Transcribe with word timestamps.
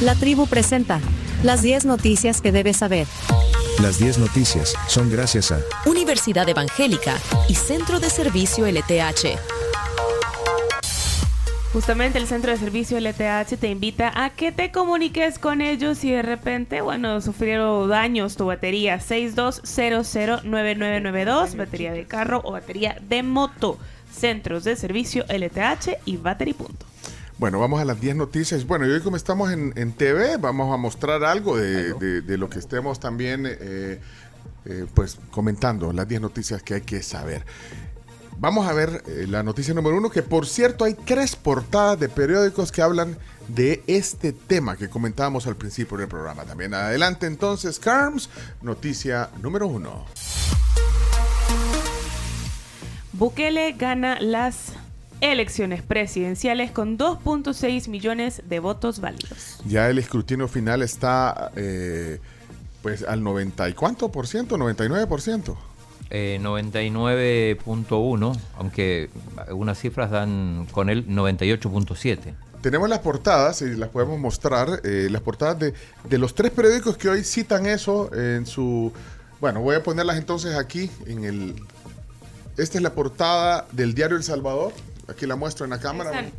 La 0.00 0.14
tribu 0.14 0.46
presenta 0.46 1.00
las 1.42 1.60
10 1.60 1.84
noticias 1.84 2.40
que 2.40 2.52
debes 2.52 2.78
saber. 2.78 3.06
Las 3.82 3.98
10 3.98 4.16
noticias 4.18 4.74
son 4.88 5.10
gracias 5.10 5.52
a 5.52 5.60
Universidad 5.84 6.48
Evangélica 6.48 7.18
y 7.50 7.54
Centro 7.54 8.00
de 8.00 8.08
Servicio 8.08 8.66
LTH. 8.66 9.36
Justamente 11.74 12.18
el 12.18 12.26
Centro 12.26 12.50
de 12.50 12.56
Servicio 12.56 12.98
LTH 12.98 13.58
te 13.60 13.68
invita 13.68 14.10
a 14.24 14.30
que 14.30 14.52
te 14.52 14.72
comuniques 14.72 15.38
con 15.38 15.60
ellos 15.60 15.98
si 15.98 16.10
de 16.10 16.22
repente, 16.22 16.80
bueno, 16.80 17.20
sufrieron 17.20 17.86
daños 17.90 18.36
tu 18.36 18.46
batería 18.46 19.00
62009992, 19.00 21.56
batería 21.56 21.92
de 21.92 22.06
carro 22.06 22.40
o 22.42 22.52
batería 22.52 22.96
de 23.06 23.22
moto. 23.22 23.76
Centros 24.10 24.64
de 24.64 24.76
Servicio 24.76 25.26
LTH 25.28 25.98
y 26.06 26.16
Battery 26.16 26.54
Punto. 26.54 26.89
Bueno, 27.40 27.58
vamos 27.58 27.80
a 27.80 27.86
las 27.86 27.98
10 27.98 28.16
noticias. 28.16 28.66
Bueno, 28.66 28.86
y 28.86 28.90
hoy 28.90 29.00
como 29.00 29.16
estamos 29.16 29.50
en, 29.50 29.72
en 29.76 29.92
TV, 29.92 30.36
vamos 30.36 30.74
a 30.74 30.76
mostrar 30.76 31.24
algo 31.24 31.56
de, 31.56 31.94
de- 31.94 32.20
de 32.20 32.36
lo 32.36 32.50
que 32.50 32.58
estemos 32.58 33.00
también 33.00 33.46
eh, 33.46 33.98
eh, 34.66 34.86
pues 34.92 35.16
comentando, 35.30 35.90
las 35.94 36.06
10 36.06 36.20
noticias 36.20 36.62
que 36.62 36.74
hay 36.74 36.80
que 36.82 37.02
saber. 37.02 37.46
Vamos 38.36 38.68
a 38.68 38.74
ver 38.74 39.02
eh, 39.06 39.24
la 39.26 39.42
noticia 39.42 39.72
número 39.72 39.96
uno, 39.96 40.10
que 40.10 40.22
por 40.22 40.46
cierto 40.46 40.84
hay 40.84 40.92
tres 40.92 41.34
portadas 41.34 41.98
de 41.98 42.10
periódicos 42.10 42.70
que 42.72 42.82
hablan 42.82 43.16
de 43.48 43.82
este 43.86 44.34
tema 44.34 44.76
que 44.76 44.90
comentábamos 44.90 45.46
al 45.46 45.56
principio 45.56 45.96
del 45.96 46.08
programa. 46.08 46.44
También 46.44 46.74
adelante 46.74 47.24
entonces, 47.26 47.78
Carms, 47.78 48.28
noticia 48.60 49.30
número 49.40 49.66
uno. 49.66 50.04
Bukele 53.14 53.72
gana 53.72 54.20
las 54.20 54.74
elecciones 55.20 55.82
presidenciales 55.82 56.70
con 56.70 56.98
2.6 56.98 57.88
millones 57.88 58.42
de 58.48 58.60
votos 58.60 59.00
válidos. 59.00 59.60
Ya 59.66 59.88
el 59.88 59.98
escrutinio 59.98 60.48
final 60.48 60.82
está 60.82 61.50
eh, 61.56 62.20
pues 62.82 63.02
al 63.04 63.22
90 63.22 63.68
y 63.68 63.72
cuánto 63.74 64.10
por 64.10 64.26
ciento, 64.26 64.56
99 64.58 65.06
por 65.06 65.20
ciento. 65.20 65.58
Eh, 66.12 66.40
99.1, 66.42 68.40
aunque 68.56 69.10
algunas 69.46 69.78
cifras 69.78 70.10
dan 70.10 70.66
con 70.72 70.90
él 70.90 71.06
98.7. 71.06 72.34
Tenemos 72.62 72.88
las 72.88 72.98
portadas 72.98 73.62
y 73.62 73.76
las 73.76 73.90
podemos 73.90 74.18
mostrar, 74.18 74.80
eh, 74.84 75.06
las 75.10 75.22
portadas 75.22 75.58
de, 75.60 75.72
de 76.08 76.18
los 76.18 76.34
tres 76.34 76.50
periódicos 76.50 76.96
que 76.96 77.08
hoy 77.08 77.22
citan 77.22 77.66
eso 77.66 78.12
en 78.14 78.44
su... 78.44 78.92
Bueno, 79.40 79.60
voy 79.60 79.76
a 79.76 79.82
ponerlas 79.82 80.18
entonces 80.18 80.56
aquí 80.56 80.90
en 81.06 81.24
el... 81.24 81.54
Esta 82.58 82.78
es 82.78 82.82
la 82.82 82.92
portada 82.92 83.66
del 83.72 83.94
diario 83.94 84.16
El 84.16 84.24
Salvador. 84.24 84.72
Aquí 85.10 85.26
la 85.26 85.36
muestro 85.36 85.64
en 85.64 85.70
la 85.70 85.78
cámara. 85.80 86.10
Esa- 86.20 86.30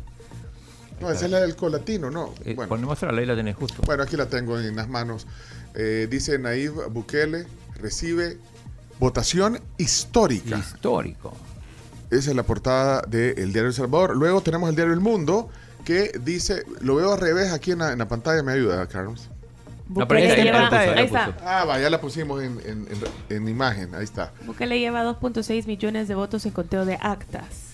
No, 1.00 1.10
esa 1.10 1.24
es 1.24 1.30
la 1.32 1.40
del 1.40 1.56
colatino, 1.56 2.10
no. 2.10 2.32
Eh, 2.44 2.54
Bueno. 2.54 2.68
Ponemos 2.68 3.02
a 3.02 3.06
la 3.06 3.12
ley, 3.12 3.26
la 3.26 3.34
tenés 3.34 3.56
justo. 3.56 3.82
Bueno, 3.84 4.02
aquí 4.04 4.16
la 4.16 4.26
tengo 4.26 4.58
en 4.58 4.76
las 4.76 4.88
manos. 4.88 5.26
Eh, 5.74 6.06
dice 6.10 6.38
Nayib 6.38 6.88
Bukele 6.90 7.46
recibe 7.80 8.38
votación 9.00 9.60
histórica. 9.78 10.58
Histórico. 10.58 11.32
Esa 12.10 12.30
es 12.30 12.36
la 12.36 12.42
portada 12.44 13.02
del 13.08 13.52
diario 13.52 13.68
El 13.68 13.74
Salvador. 13.74 14.16
Luego 14.16 14.42
tenemos 14.42 14.68
el 14.70 14.76
diario 14.76 14.92
El 14.94 15.00
Mundo 15.00 15.48
que 15.84 16.12
dice, 16.22 16.62
lo 16.80 16.94
veo 16.96 17.12
al 17.14 17.18
revés 17.20 17.50
aquí 17.52 17.72
en 17.72 17.78
la, 17.80 17.92
en 17.92 17.98
la 17.98 18.06
pantalla, 18.06 18.42
me 18.44 18.52
ayuda, 18.52 18.86
Carlos. 18.86 19.28
No, 19.88 20.06
pero 20.06 20.20
ahí 20.20 20.28
Bukele 20.28 20.28
está, 20.28 20.36
ya 20.36 20.44
lleva- 20.44 20.60
la 20.60 20.70
puso, 20.70 20.84
ya 20.84 20.94
la 20.94 21.00
ahí 21.00 21.06
está. 21.06 21.26
puso. 21.32 21.44
Ah, 21.48 21.64
va, 21.64 21.78
ya 21.80 21.90
la 21.90 22.00
pusimos 22.00 22.42
en, 22.42 22.60
en- 22.64 22.86
en- 22.88 23.36
en 23.36 23.48
imagen, 23.48 23.94
ahí 23.94 24.04
está. 24.04 24.32
Bukele 24.46 24.78
lleva 24.78 25.02
2.6 25.02 25.66
millones 25.66 26.06
de 26.06 26.14
votos 26.14 26.46
en 26.46 26.52
conteo 26.52 26.84
de 26.84 26.96
actas. 27.00 27.71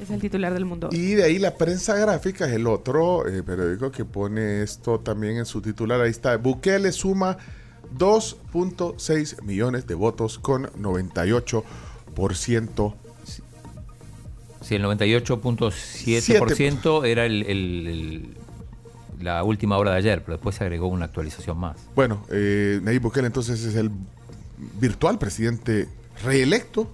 Es 0.00 0.10
el 0.10 0.20
titular 0.20 0.52
del 0.52 0.64
mundo. 0.64 0.88
Y 0.92 1.14
de 1.14 1.22
ahí 1.24 1.38
la 1.38 1.54
prensa 1.56 1.94
gráfica 1.96 2.46
es 2.46 2.52
el 2.52 2.66
otro 2.66 3.26
eh, 3.28 3.42
periódico 3.42 3.90
que 3.92 4.04
pone 4.04 4.62
esto 4.62 4.98
también 5.00 5.36
en 5.36 5.46
su 5.46 5.60
titular. 5.62 6.00
Ahí 6.00 6.10
está. 6.10 6.36
Bukele 6.36 6.90
suma 6.92 7.38
2.6 7.96 9.42
millones 9.42 9.86
de 9.86 9.94
votos 9.94 10.38
con 10.38 10.66
98%. 10.72 12.94
Sí, 14.62 14.74
el 14.76 14.84
98.7% 14.84 17.06
era 17.06 17.26
el, 17.26 17.42
el- 17.44 17.86
el- 17.86 18.34
la 19.20 19.44
última 19.44 19.78
hora 19.78 19.92
de 19.92 19.98
ayer, 19.98 20.22
pero 20.22 20.32
después 20.36 20.56
se 20.56 20.64
agregó 20.64 20.88
una 20.88 21.04
actualización 21.06 21.56
más. 21.56 21.76
Bueno, 21.94 22.24
eh, 22.30 22.80
Nayib 22.82 23.02
Bukele 23.02 23.28
entonces 23.28 23.62
es 23.64 23.74
el 23.76 23.90
virtual 24.80 25.18
presidente 25.18 25.88
reelecto 26.24 26.90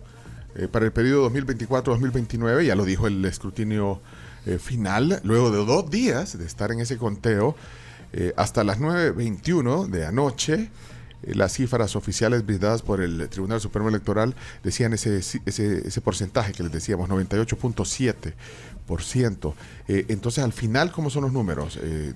eh, 0.54 0.68
para 0.68 0.84
el 0.84 0.92
periodo 0.92 1.30
2024-2029, 1.30 2.66
ya 2.66 2.74
lo 2.74 2.84
dijo 2.84 3.06
el 3.06 3.24
escrutinio 3.24 4.00
eh, 4.46 4.58
final, 4.58 5.20
luego 5.24 5.50
de 5.50 5.64
dos 5.64 5.90
días 5.90 6.38
de 6.38 6.46
estar 6.46 6.72
en 6.72 6.80
ese 6.80 6.96
conteo, 6.96 7.54
eh, 8.12 8.32
hasta 8.36 8.64
las 8.64 8.80
9.21 8.80 9.86
de 9.86 10.06
anoche, 10.06 10.70
las 11.22 11.52
cifras 11.52 11.96
oficiales 11.96 12.46
brindadas 12.46 12.80
por 12.82 13.02
el 13.02 13.28
Tribunal 13.28 13.60
Supremo 13.60 13.88
Electoral 13.88 14.36
decían 14.62 14.92
ese, 14.94 15.18
ese, 15.18 16.00
porcentaje 16.00 16.52
que 16.52 16.62
les 16.62 16.70
decíamos, 16.72 17.10
98.7%. 17.10 19.54
Eh, 19.88 20.06
entonces, 20.08 20.42
al 20.42 20.52
final, 20.52 20.90
¿cómo 20.92 21.10
son 21.10 21.24
los 21.24 21.32
números? 21.32 21.78
Eh, 21.82 22.14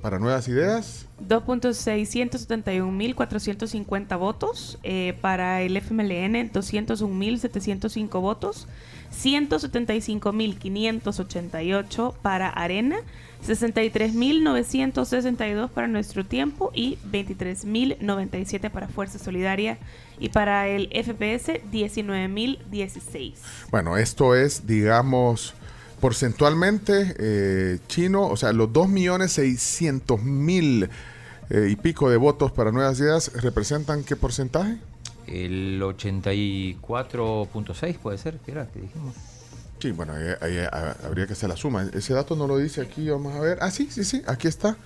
para 0.00 0.18
nuevas 0.18 0.48
ideas, 0.48 1.06
2.671.450 1.28 4.18
votos. 4.18 4.78
eh, 4.82 5.16
para 5.20 5.60
el 5.62 5.76
FMLN, 5.76 6.50
201.705 6.52 8.20
votos. 8.20 8.66
175.588 9.14 12.14
para 12.20 12.48
Arena. 12.48 12.96
63.962 13.46 15.68
para 15.68 15.86
Nuestro 15.86 16.24
Tiempo 16.24 16.72
y 16.74 16.96
23.097 17.10 18.70
para 18.70 18.88
Fuerza 18.88 19.18
Solidaria. 19.18 19.76
Y 20.18 20.30
para 20.30 20.66
el 20.68 20.88
FPS, 20.88 21.60
19.016. 21.70 23.34
Bueno, 23.70 23.98
esto 23.98 24.34
es, 24.34 24.66
digamos, 24.66 25.52
porcentualmente 26.04 27.16
eh, 27.18 27.78
chino, 27.88 28.26
o 28.26 28.36
sea, 28.36 28.52
los 28.52 28.68
2.600.000 28.68 30.90
eh, 31.48 31.68
y 31.70 31.76
pico 31.76 32.10
de 32.10 32.18
votos 32.18 32.52
para 32.52 32.70
Nuevas 32.72 33.00
Ideas 33.00 33.32
representan 33.40 34.04
qué 34.04 34.14
porcentaje? 34.14 34.76
El 35.26 35.80
84.6 35.80 37.96
puede 37.96 38.18
ser, 38.18 38.36
¿qué 38.44 38.52
era? 38.52 38.66
que 38.66 38.80
dijimos? 38.80 39.14
Sí, 39.78 39.92
bueno, 39.92 40.12
ahí, 40.12 40.26
ahí, 40.42 40.58
ah, 40.70 40.94
habría 41.06 41.26
que 41.26 41.32
hacer 41.32 41.48
la 41.48 41.56
suma. 41.56 41.88
Ese 41.94 42.12
dato 42.12 42.36
no 42.36 42.46
lo 42.46 42.58
dice 42.58 42.82
aquí, 42.82 43.08
vamos 43.08 43.34
a 43.34 43.40
ver. 43.40 43.56
Ah, 43.62 43.70
sí, 43.70 43.88
sí, 43.90 44.04
sí, 44.04 44.22
aquí 44.26 44.46
está. 44.46 44.76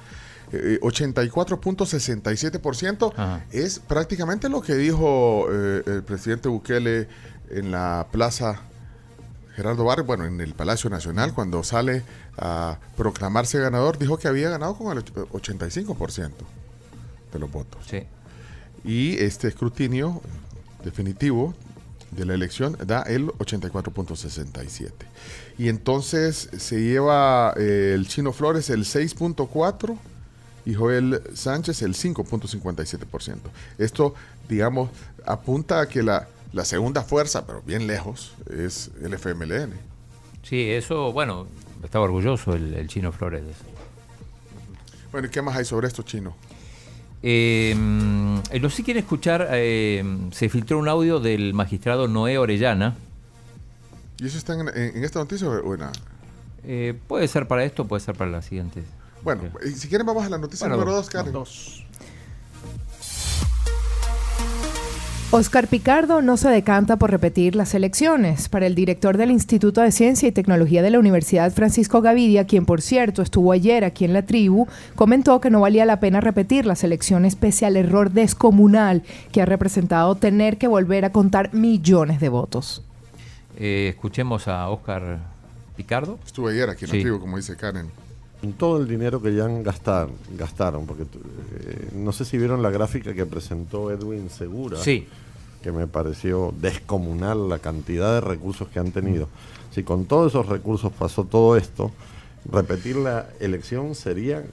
Eh, 0.53 0.79
84.67% 0.81 3.13
Ajá. 3.17 3.45
es 3.51 3.81
prácticamente 3.81 4.49
lo 4.49 4.63
que 4.63 4.77
dijo 4.77 5.49
eh, 5.51 5.83
el 5.85 6.05
presidente 6.05 6.49
Bukele 6.49 7.09
en 7.51 7.73
la 7.73 8.07
plaza 8.13 8.68
Gerardo 9.59 9.85
Barrio, 9.85 10.05
bueno, 10.05 10.25
en 10.25 10.41
el 10.41 10.55
Palacio 10.55 10.89
Nacional, 10.89 11.35
cuando 11.35 11.65
sale 11.65 12.05
a 12.37 12.79
proclamarse 12.97 13.59
ganador, 13.59 13.99
dijo 13.99 14.17
que 14.17 14.29
había 14.29 14.51
ganado 14.51 14.77
con 14.79 14.97
el 14.97 15.05
och- 15.05 15.29
85% 15.33 16.31
de 17.33 17.39
los 17.41 17.51
votos. 17.51 17.85
Sí. 17.91 18.05
Y 18.85 19.19
este 19.19 19.49
escrutinio 19.49 20.23
definitivo 20.85 21.55
de 22.13 22.25
la 22.25 22.35
elección 22.35 22.77
da 22.87 23.03
el 23.03 23.27
84.67. 23.33 24.93
Y 25.59 25.69
entonces 25.69 26.49
se 26.57 26.81
lleva 26.81 27.53
eh, 27.57 27.95
el 27.97 28.07
Chino 28.07 28.33
Flores 28.33 28.71
el 28.71 28.85
6.4 28.85 29.99
y 30.67 30.75
Joel 30.75 31.21
Sánchez 31.35 31.83
el 31.83 31.95
5.57%. 31.97 33.37
Esto, 33.79 34.15
digamos, 34.49 34.91
apunta 35.27 35.81
a 35.81 35.89
que 35.89 36.05
la, 36.05 36.29
la 36.53 36.65
segunda 36.65 37.03
fuerza, 37.03 37.47
pero 37.47 37.63
bien 37.63 37.87
lejos, 37.87 38.33
es 38.51 38.91
el 39.03 39.13
FMLN. 39.15 39.73
Sí, 40.43 40.71
eso, 40.71 41.13
bueno, 41.13 41.47
estaba 41.83 42.05
orgulloso 42.07 42.55
el, 42.55 42.75
el 42.75 42.89
chino 42.89 43.13
Flores 43.13 43.45
de 43.45 43.51
eso. 43.51 43.65
Bueno, 45.13 45.27
¿y 45.29 45.31
qué 45.31 45.43
más 45.43 45.57
hay 45.57 45.65
sobre 45.65 45.89
esto, 45.89 46.03
Chino? 46.03 46.35
Eh, 47.23 47.75
mm, 47.77 48.39
los 48.61 48.75
sí 48.75 48.83
quieren 48.85 49.03
escuchar, 49.03 49.49
eh, 49.53 50.05
se 50.33 50.49
filtró 50.49 50.79
un 50.79 50.89
audio 50.89 51.19
del 51.21 51.53
magistrado 51.55 52.07
Noé 52.09 52.39
Orellana. 52.39 52.97
¿Y 54.19 54.27
eso 54.27 54.39
está 54.39 54.55
en, 54.55 54.69
en- 54.69 54.97
en 54.97 55.05
esta 55.05 55.19
noticia 55.19 55.49
o 55.49 55.75
en 55.75 55.81
la- 55.81 55.93
Eh, 56.65 56.99
puede 57.09 57.27
ser 57.29 57.49
para 57.49 57.65
esto, 57.65 57.87
puede 57.87 58.01
ser 58.05 58.15
para 58.17 58.31
la 58.31 58.43
siguiente. 58.43 58.83
Bueno, 59.23 59.43
si 59.75 59.89
quieren 59.89 60.07
vamos 60.07 60.25
a 60.25 60.29
la 60.29 60.39
noticia 60.39 60.67
Bueno, 60.69 60.77
número 60.83 60.97
dos, 60.97 61.07
2, 61.07 61.13
Karen. 61.13 61.33
Oscar 65.31 65.67
Picardo 65.69 66.23
no 66.23 66.39
se 66.39 66.49
decanta 66.49 66.97
por 66.97 67.11
repetir 67.11 67.55
las 67.55 67.75
elecciones. 67.75 68.49
Para 68.49 68.67
el 68.67 68.75
director 68.75 69.19
del 69.19 69.31
Instituto 69.31 69.83
de 69.83 69.93
Ciencia 69.93 70.27
y 70.27 70.33
Tecnología 70.33 70.81
de 70.81 70.89
la 70.89 70.99
Universidad, 70.99 71.53
Francisco 71.53 72.01
Gavidia, 72.01 72.47
quien 72.47 72.65
por 72.65 72.81
cierto 72.81 73.21
estuvo 73.21 73.53
ayer 73.53 73.85
aquí 73.85 74.07
en 74.07 74.15
la 74.15 74.23
tribu, 74.23 74.67
comentó 74.95 75.39
que 75.43 75.51
no 75.51 75.61
valía 75.61 75.85
la 75.85 76.01
pena 76.01 76.23
repetir 76.23 76.65
las 76.65 76.83
elecciones 76.83 77.37
pese 77.37 77.67
al 77.67 77.77
error 77.77 78.11
descomunal 78.13 79.03
que 79.31 79.43
ha 79.43 79.45
representado 79.45 80.15
tener 80.15 80.57
que 80.57 80.67
volver 80.67 81.05
a 81.05 81.13
contar 81.13 81.53
millones 81.53 82.21
de 82.21 82.31
votos. 82.31 82.83
Eh, 83.59 83.89
escuchemos 83.95 84.49
a 84.49 84.67
Oscar 84.71 85.19
Picardo. 85.77 86.19
Estuve 86.25 86.53
ayer 86.53 86.71
aquí 86.71 86.87
en 86.87 86.91
Sí. 86.91 86.97
la 86.97 87.03
tribu, 87.03 87.21
como 87.21 87.37
dice 87.37 87.55
Karen. 87.55 87.89
Todo 88.57 88.79
el 88.79 88.87
dinero 88.89 89.21
que 89.21 89.35
ya 89.35 89.45
han 89.45 89.63
gastar, 89.63 90.09
gastaron, 90.37 90.87
porque 90.87 91.03
eh, 91.03 91.89
no 91.95 92.13
sé 92.13 92.25
si 92.25 92.39
vieron 92.39 92.63
la 92.63 92.71
gráfica 92.71 93.13
que 93.15 93.27
presentó 93.27 93.91
Edwin 93.91 94.31
Segura, 94.31 94.79
Sí. 94.79 95.07
que 95.63 95.73
me 95.73 95.87
pareció 95.89 96.55
descomunal 96.61 97.49
la 97.49 97.59
cantidad 97.59 98.15
de 98.15 98.21
recursos 98.21 98.69
que 98.69 98.79
han 98.79 98.93
tenido. 98.93 99.29
Si 99.73 99.83
con 99.83 100.05
todos 100.05 100.33
esos 100.33 100.47
recursos 100.47 100.93
pasó 100.93 101.25
todo 101.25 101.57
esto, 101.57 101.91
repetir 102.51 102.97
la 102.97 103.27
elección 103.41 103.95
sería 103.95 104.45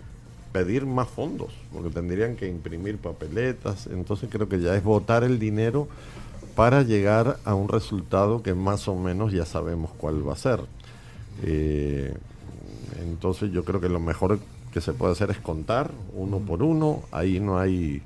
pedir 0.51 0.85
más 0.85 1.07
fondos, 1.07 1.49
porque 1.71 1.89
tendrían 1.89 2.35
que 2.35 2.47
imprimir 2.47 2.97
papeletas, 2.97 3.87
entonces 3.87 4.29
creo 4.31 4.49
que 4.49 4.59
ya 4.61 4.75
es 4.75 4.83
votar 4.83 5.23
el 5.23 5.37
dinero 5.37 5.87
para 6.55 6.81
llegar 6.81 7.37
a 7.45 7.53
un 7.53 7.67
resultado 7.67 8.41
que 8.41 8.53
más 8.53 8.87
o 8.87 8.95
menos 8.95 9.31
ya 9.33 9.45
sabemos 9.45 9.91
cuál 9.97 10.27
va 10.27 10.33
a 10.33 10.37
ser. 10.37 10.61
Eh, 11.43 12.13
entonces 13.07 13.51
yo 13.51 13.63
creo 13.63 13.79
que 13.79 13.89
lo 13.89 13.99
mejor 13.99 14.39
que 14.73 14.81
se 14.81 14.93
puede 14.93 15.13
hacer 15.13 15.31
es 15.31 15.37
contar 15.37 15.91
uno 16.13 16.39
por 16.39 16.63
uno, 16.63 17.03
ahí 17.11 17.39
no 17.39 17.57
hay 17.57 18.01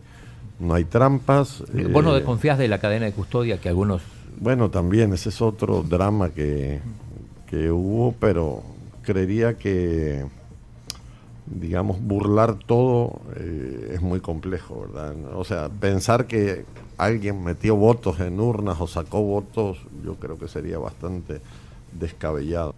no 0.59 0.73
hay 0.73 0.83
trampas. 0.83 1.63
Vos 1.91 2.03
no 2.03 2.11
eh, 2.11 2.15
desconfías 2.15 2.57
de 2.57 2.67
la 2.67 2.79
cadena 2.79 3.05
de 3.05 3.13
custodia 3.13 3.59
que 3.59 3.69
algunos... 3.69 4.01
bueno, 4.39 4.69
también 4.69 5.13
ese 5.13 5.29
es 5.29 5.41
otro 5.41 5.83
drama 5.83 6.29
que, 6.29 6.81
que 7.47 7.71
hubo, 7.71 8.13
pero 8.19 8.61
creería 9.01 9.57
que, 9.57 10.25
digamos, 11.45 12.01
burlar 12.01 12.55
todo 12.55 13.21
eh, 13.37 13.93
es 13.95 14.01
muy 14.01 14.19
complejo, 14.19 14.81
¿verdad? 14.81 15.15
O 15.33 15.43
sea, 15.45 15.69
pensar 15.69 16.27
que 16.27 16.65
alguien 16.97 17.43
metió 17.43 17.75
votos 17.75 18.19
en 18.19 18.39
urnas 18.39 18.79
o 18.81 18.87
sacó 18.87 19.23
votos, 19.23 19.79
yo 20.03 20.15
creo 20.15 20.37
que 20.37 20.47
sería 20.47 20.77
bastante 20.77 21.41
descabellado. 21.97 22.75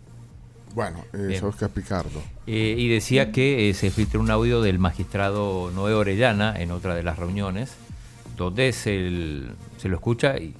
Bueno, 0.73 1.03
eh, 1.13 1.25
Bien. 1.27 1.43
Oscar 1.45 1.69
Picardo. 1.69 2.21
Eh, 2.47 2.75
y 2.77 2.87
decía 2.87 3.31
que 3.31 3.69
eh, 3.69 3.73
se 3.73 3.91
filtró 3.91 4.19
un 4.21 4.31
audio 4.31 4.61
del 4.61 4.79
magistrado 4.79 5.69
Noé 5.71 5.93
Orellana 5.93 6.55
en 6.59 6.71
otra 6.71 6.95
de 6.95 7.03
las 7.03 7.19
reuniones, 7.19 7.71
donde 8.37 8.71
se, 8.73 8.95
el- 8.95 9.51
se 9.77 9.89
lo 9.89 9.95
escucha 9.95 10.37
y, 10.37 10.55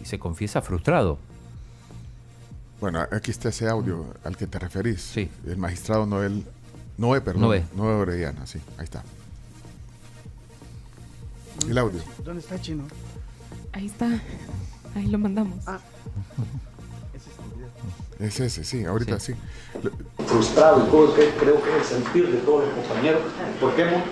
y 0.00 0.04
se 0.04 0.18
confiesa 0.18 0.62
frustrado. 0.62 1.18
Bueno, 2.80 3.00
aquí 3.12 3.30
está 3.30 3.50
ese 3.50 3.68
audio 3.68 4.06
al 4.24 4.36
que 4.36 4.46
te 4.46 4.58
referís. 4.58 5.00
Sí. 5.02 5.30
El 5.46 5.56
magistrado 5.58 6.06
Noel. 6.06 6.44
Noé, 6.98 7.20
perdón. 7.20 7.42
Noé. 7.42 7.64
Noé 7.76 7.94
Orellana, 7.94 8.46
sí, 8.46 8.58
ahí 8.78 8.84
está. 8.84 9.02
El 11.68 11.78
audio. 11.78 12.00
¿Dónde 12.24 12.40
está 12.40 12.60
Chino? 12.60 12.84
Ahí 13.72 13.86
está. 13.86 14.08
Ahí 14.96 15.06
lo 15.06 15.18
mandamos. 15.18 15.58
Es 18.11 18.11
ese, 18.22 18.64
sí, 18.64 18.84
ahorita 18.84 19.18
sí. 19.18 19.34
Frustrado 20.26 20.84
y 20.86 20.90
todo, 20.90 21.14
que 21.14 21.30
creo 21.40 21.62
que 21.62 21.70
es 21.70 21.76
el 21.76 22.02
sentir 22.02 22.28
de 22.28 22.38
todos 22.38 22.64
los 22.66 22.74
compañeros, 22.74 23.20
porque 23.60 23.82
hemos 23.82 24.02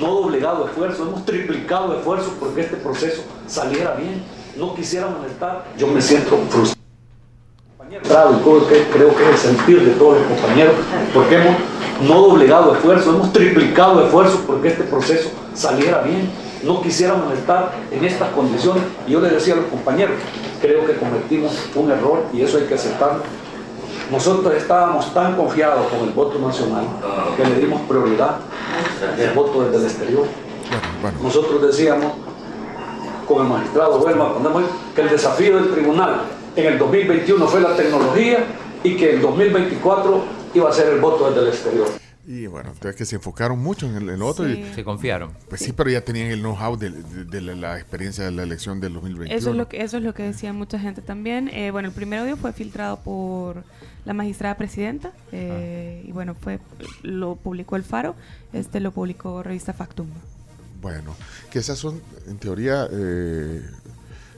no 0.00 0.14
doblegado 0.14 0.66
esfuerzos, 0.66 1.08
hemos 1.08 1.24
triplicado 1.24 1.96
esfuerzos 1.98 2.32
porque 2.38 2.62
este 2.62 2.76
proceso 2.76 3.22
saliera 3.46 3.94
bien. 3.94 4.22
No 4.56 4.74
quisiéramos 4.74 5.24
estar. 5.26 5.64
Yo 5.78 5.86
me 5.86 6.02
siento 6.02 6.36
frustrado 6.48 8.38
y 8.38 8.42
todo, 8.42 8.68
que 8.68 8.84
creo 8.92 9.14
que 9.14 9.22
es 9.22 9.44
el 9.44 9.56
sentir 9.56 9.84
de 9.84 9.92
todos 9.92 10.18
los 10.18 10.26
compañeros, 10.26 10.74
porque 11.14 11.36
hemos 11.36 11.56
no 12.06 12.20
doblegado 12.20 12.74
esfuerzos, 12.74 13.14
hemos 13.14 13.32
triplicado 13.32 14.04
esfuerzos 14.04 14.40
porque 14.46 14.68
este 14.68 14.84
proceso 14.84 15.30
saliera 15.54 16.02
bien. 16.02 16.30
No 16.64 16.82
quisiéramos 16.82 17.32
estar 17.38 17.72
en 17.90 18.04
estas 18.04 18.30
condiciones. 18.30 18.82
Y 19.06 19.12
yo 19.12 19.20
les 19.20 19.32
decía 19.32 19.54
a 19.54 19.58
los 19.58 19.66
compañeros, 19.66 20.16
creo 20.60 20.84
que 20.86 20.94
cometimos 20.96 21.52
un 21.74 21.90
error 21.90 22.24
y 22.32 22.42
eso 22.42 22.58
hay 22.58 22.64
que 22.64 22.74
aceptarlo. 22.74 23.22
Nosotros 24.10 24.54
estábamos 24.54 25.12
tan 25.12 25.36
confiados 25.36 25.86
con 25.88 26.08
el 26.08 26.14
voto 26.14 26.38
nacional 26.38 26.84
que 27.36 27.44
le 27.44 27.56
dimos 27.56 27.82
prioridad 27.82 28.36
al 29.02 29.34
voto 29.34 29.64
desde 29.64 29.76
el 29.76 29.84
exterior. 29.84 30.26
Nosotros 31.22 31.62
decíamos 31.62 32.12
con 33.26 33.42
el 33.42 33.48
magistrado 33.52 33.98
Huelma 33.98 34.32
que 34.94 35.02
el 35.02 35.10
desafío 35.10 35.56
del 35.56 35.70
tribunal 35.72 36.22
en 36.56 36.66
el 36.66 36.78
2021 36.78 37.46
fue 37.46 37.60
la 37.60 37.76
tecnología 37.76 38.46
y 38.82 38.96
que 38.96 39.10
el 39.14 39.20
2024 39.20 40.24
iba 40.54 40.70
a 40.70 40.72
ser 40.72 40.88
el 40.88 41.00
voto 41.00 41.28
desde 41.28 41.40
el 41.42 41.48
exterior. 41.48 42.07
Y 42.30 42.46
bueno, 42.46 42.68
entonces 42.72 42.94
que 42.94 43.06
se 43.06 43.16
enfocaron 43.16 43.58
mucho 43.58 43.86
en 43.88 43.96
el, 43.96 44.02
en 44.10 44.14
el 44.16 44.22
otro. 44.22 44.44
Sí. 44.44 44.60
Y, 44.70 44.74
Se 44.74 44.84
confiaron. 44.84 45.30
pues 45.48 45.62
sí, 45.62 45.72
pero 45.72 45.88
ya 45.88 46.02
tenían 46.02 46.26
el 46.30 46.40
know-how 46.40 46.76
de, 46.76 46.90
de- 46.90 47.24
de 47.24 47.40
la, 47.40 47.54
la 47.54 47.78
experiencia 47.78 48.22
de 48.22 48.32
la 48.32 48.42
elección 48.42 48.80
del 48.80 48.92
2021. 48.92 49.34
Eso 49.38 49.50
es 49.50 49.56
lo 49.56 49.66
que 49.68 49.82
eso 49.82 49.96
es 49.96 50.02
lo 50.02 50.12
que 50.12 50.24
decía 50.24 50.52
mucha 50.52 50.78
gente 50.78 51.00
también. 51.00 51.48
Eh, 51.48 51.70
bueno, 51.70 51.88
el 51.88 51.94
primer 51.94 52.18
audio 52.20 52.36
fue 52.36 52.52
filtrado 52.52 52.98
por 53.00 53.64
la 54.04 54.12
magistrada 54.12 54.56
presidenta 54.58 55.12
eh, 55.32 56.04
y 56.06 56.12
bueno 56.12 56.34
fue 56.34 56.58
lo 57.02 57.36
publicó 57.36 57.76
el 57.76 57.82
Faro. 57.82 58.14
Este 58.52 58.80
lo 58.80 58.92
publicó 58.92 59.42
revista 59.42 59.72
Factum. 59.72 60.08
Bueno, 60.82 61.16
que 61.50 61.58
esas 61.60 61.78
son, 61.78 62.00
en 62.28 62.36
teoría, 62.38 62.86
eh, 62.92 63.62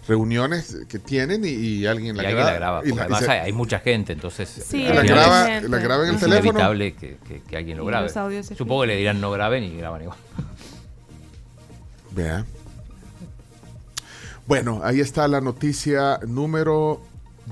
reuniones 0.08 0.78
que 0.88 0.98
tienen 0.98 1.44
y, 1.44 1.48
y 1.48 1.86
alguien 1.86 2.16
la 2.16 2.22
y 2.22 2.32
graba. 2.34 2.50
alguien 2.50 2.60
la 2.60 2.66
graba. 2.66 2.80
y 2.84 2.88
la- 2.88 2.94
y 2.94 2.98
además 3.00 3.20
se- 3.24 3.30
hay, 3.30 3.52
mucha 3.52 3.78
gente, 3.80 4.12
entonces 4.12 4.48
Sí, 4.48 4.86
al 4.86 4.96
la 4.96 5.02
graba, 5.02 5.46
gente. 5.46 5.68
la 5.68 5.78
graba 5.78 6.02
en 6.04 6.08
el 6.10 6.14
es 6.16 6.20
teléfono. 6.20 6.48
inevitable 6.50 6.94
que, 6.94 7.16
que- 7.28 7.42
que 7.42 7.56
alguien 7.56 7.76
lo 7.78 7.84
Y 7.84 7.86
grabe. 7.86 8.08
Supongo 8.42 8.82
que 8.82 8.86
le 8.88 8.96
dirán 8.96 9.20
no 9.20 9.30
graben 9.30 9.62
y 9.64 9.76
graban 9.76 10.02
igual. 10.02 10.18
Vea. 12.12 12.44
Bueno, 14.46 14.80
ahí 14.82 15.00
está 15.00 15.28
la 15.28 15.40
noticia 15.40 16.18
número 16.26 17.00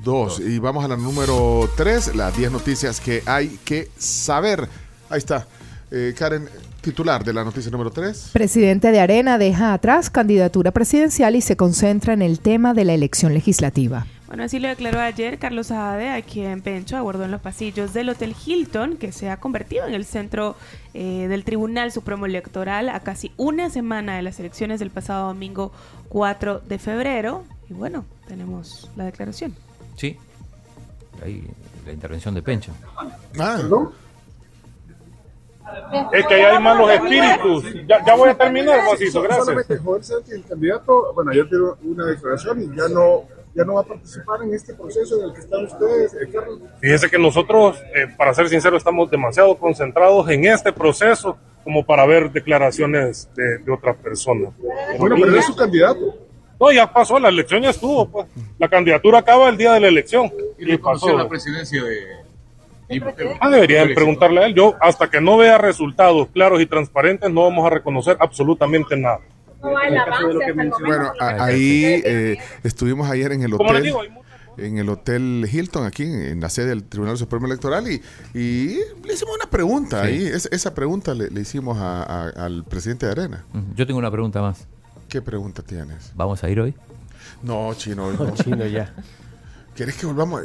2. 0.02 0.40
Y 0.40 0.58
vamos 0.58 0.84
a 0.84 0.88
la 0.88 0.96
número 0.96 1.68
3, 1.76 2.16
las 2.16 2.36
10 2.36 2.50
noticias 2.50 3.00
que 3.00 3.22
hay 3.26 3.58
que 3.64 3.88
saber. 3.98 4.68
Ahí 5.10 5.18
está. 5.18 5.46
Eh, 5.90 6.14
Karen, 6.18 6.48
titular 6.80 7.24
de 7.24 7.32
la 7.32 7.44
noticia 7.44 7.70
número 7.70 7.90
3. 7.90 8.30
Presidente 8.32 8.90
de 8.90 9.00
Arena 9.00 9.38
deja 9.38 9.72
atrás 9.72 10.10
candidatura 10.10 10.70
presidencial 10.70 11.36
y 11.36 11.40
se 11.40 11.56
concentra 11.56 12.12
en 12.12 12.22
el 12.22 12.40
tema 12.40 12.74
de 12.74 12.84
la 12.84 12.94
elección 12.94 13.34
legislativa. 13.34 14.06
Bueno, 14.28 14.44
así 14.44 14.58
lo 14.58 14.68
declaró 14.68 15.00
ayer 15.00 15.38
Carlos 15.38 15.68
Saade, 15.68 16.10
a 16.10 16.20
quien 16.20 16.60
Pencho 16.60 16.98
abordó 16.98 17.24
en 17.24 17.30
los 17.30 17.40
pasillos 17.40 17.94
del 17.94 18.10
Hotel 18.10 18.36
Hilton, 18.44 18.98
que 18.98 19.10
se 19.10 19.30
ha 19.30 19.38
convertido 19.38 19.86
en 19.86 19.94
el 19.94 20.04
centro 20.04 20.54
eh, 20.92 21.26
del 21.28 21.44
Tribunal 21.44 21.92
Supremo 21.92 22.26
Electoral 22.26 22.90
a 22.90 23.00
casi 23.00 23.32
una 23.38 23.70
semana 23.70 24.16
de 24.16 24.22
las 24.22 24.38
elecciones 24.38 24.80
del 24.80 24.90
pasado 24.90 25.28
domingo 25.28 25.72
4 26.10 26.60
de 26.60 26.78
febrero. 26.78 27.44
Y 27.70 27.72
bueno, 27.72 28.04
tenemos 28.26 28.90
la 28.96 29.04
declaración. 29.04 29.54
Sí. 29.96 30.18
Ahí 31.24 31.42
la 31.86 31.94
intervención 31.94 32.34
de 32.34 32.42
Pencho. 32.42 32.72
Ah, 33.38 33.62
Es 36.12 36.26
que 36.26 36.34
ahí 36.34 36.42
hay 36.42 36.62
malos 36.62 36.90
espíritus. 36.90 37.64
Ya, 37.86 38.04
ya 38.04 38.14
voy 38.14 38.30
a 38.30 38.34
terminar, 38.34 38.84
Mociso, 38.84 39.22
gracias. 39.22 39.46
Solamente 39.46 39.76
Joel 39.78 40.04
Santi, 40.04 40.32
el 40.32 40.44
candidato, 40.44 41.12
bueno, 41.14 41.30
ayer 41.30 41.48
dio 41.48 41.78
una 41.82 42.06
declaración 42.06 42.62
y 42.62 42.76
ya 42.76 42.88
no, 42.88 43.24
ya 43.54 43.64
no 43.64 43.74
va 43.74 43.80
a 43.80 43.84
participar 43.84 44.42
en 44.42 44.54
este 44.54 44.74
proceso 44.74 45.18
en 45.18 45.24
el 45.24 45.32
que 45.34 45.40
están 45.40 45.64
ustedes, 45.64 46.14
eh, 46.14 46.28
Carlos. 46.32 46.60
Fíjese 46.80 47.10
que 47.10 47.18
nosotros, 47.18 47.78
eh, 47.94 48.06
para 48.16 48.34
ser 48.34 48.48
sincero, 48.48 48.76
estamos 48.76 49.10
demasiado 49.10 49.56
concentrados 49.56 50.28
en 50.30 50.44
este 50.44 50.72
proceso 50.72 51.36
como 51.64 51.84
para 51.84 52.06
ver 52.06 52.30
declaraciones 52.30 53.28
de, 53.34 53.58
de 53.58 53.72
otras 53.72 53.96
personas. 53.96 54.52
Bueno, 54.98 55.16
pero 55.20 55.36
es 55.36 55.44
su 55.44 55.54
candidato. 55.56 56.28
No, 56.60 56.72
ya 56.72 56.92
pasó, 56.92 57.18
la 57.18 57.28
elección 57.28 57.62
ya 57.62 57.70
estuvo, 57.70 58.08
pues. 58.08 58.26
La 58.58 58.68
candidatura 58.68 59.18
acaba 59.18 59.48
el 59.48 59.56
día 59.56 59.72
de 59.74 59.80
la 59.80 59.88
elección. 59.88 60.32
Y, 60.58 60.76
pasó. 60.78 61.16
la 61.16 61.28
presidencia 61.28 61.82
de... 61.84 62.17
Ah, 63.40 63.50
deberían 63.50 63.92
preguntarle 63.94 64.40
a 64.42 64.46
él. 64.46 64.54
Yo, 64.54 64.74
hasta 64.80 65.10
que 65.10 65.20
no 65.20 65.36
vea 65.36 65.58
resultados 65.58 66.28
claros 66.28 66.60
y 66.60 66.66
transparentes, 66.66 67.30
no 67.30 67.42
vamos 67.42 67.66
a 67.66 67.70
reconocer 67.70 68.16
absolutamente 68.20 68.96
nada. 68.96 69.20
bueno, 69.60 71.12
a- 71.20 71.44
ahí 71.44 71.84
eh, 72.04 72.38
estuvimos 72.62 73.10
ayer 73.10 73.32
en 73.32 73.42
el 73.42 73.54
hotel. 73.54 73.76
hay 73.76 73.92
En 74.64 74.78
el 74.78 74.88
Hotel 74.88 75.48
Hilton, 75.52 75.86
aquí 75.86 76.02
en, 76.02 76.40
la 76.40 76.48
sede 76.48 76.66
del 76.70 76.82
Tribunal 76.84 77.16
Supremo 77.16 77.46
Electoral, 77.46 77.84
y, 77.92 78.02
y 78.34 78.76
le 79.04 79.12
hicimos 79.14 79.36
una 79.36 79.48
pregunta 79.48 80.02
Sí. 80.04 80.08
ahí. 80.08 80.26
Es- 80.26 80.48
esa 80.50 80.74
pregunta 80.74 81.14
le, 81.14 81.30
le 81.30 81.40
hicimos 81.42 81.78
a- 81.78 82.02
a- 82.02 82.28
al 82.44 82.64
presidente 82.64 83.06
de 83.06 83.12
Arena. 83.12 83.44
Yo 83.76 83.86
tengo 83.86 83.98
una 83.98 84.10
pregunta 84.10 84.40
más. 84.42 84.66
¿Qué 85.08 85.22
pregunta 85.22 85.62
tienes? 85.62 86.12
¿Vamos 86.14 86.42
a 86.42 86.50
ir 86.50 86.58
hoy? 86.60 86.74
No, 87.42 87.72
chino. 87.74 88.10
No, 88.12 88.34
chino 88.34 88.66
ya. 88.66 88.92
¿Quieres 89.78 89.94
que 89.96 90.06
volvamos? 90.06 90.42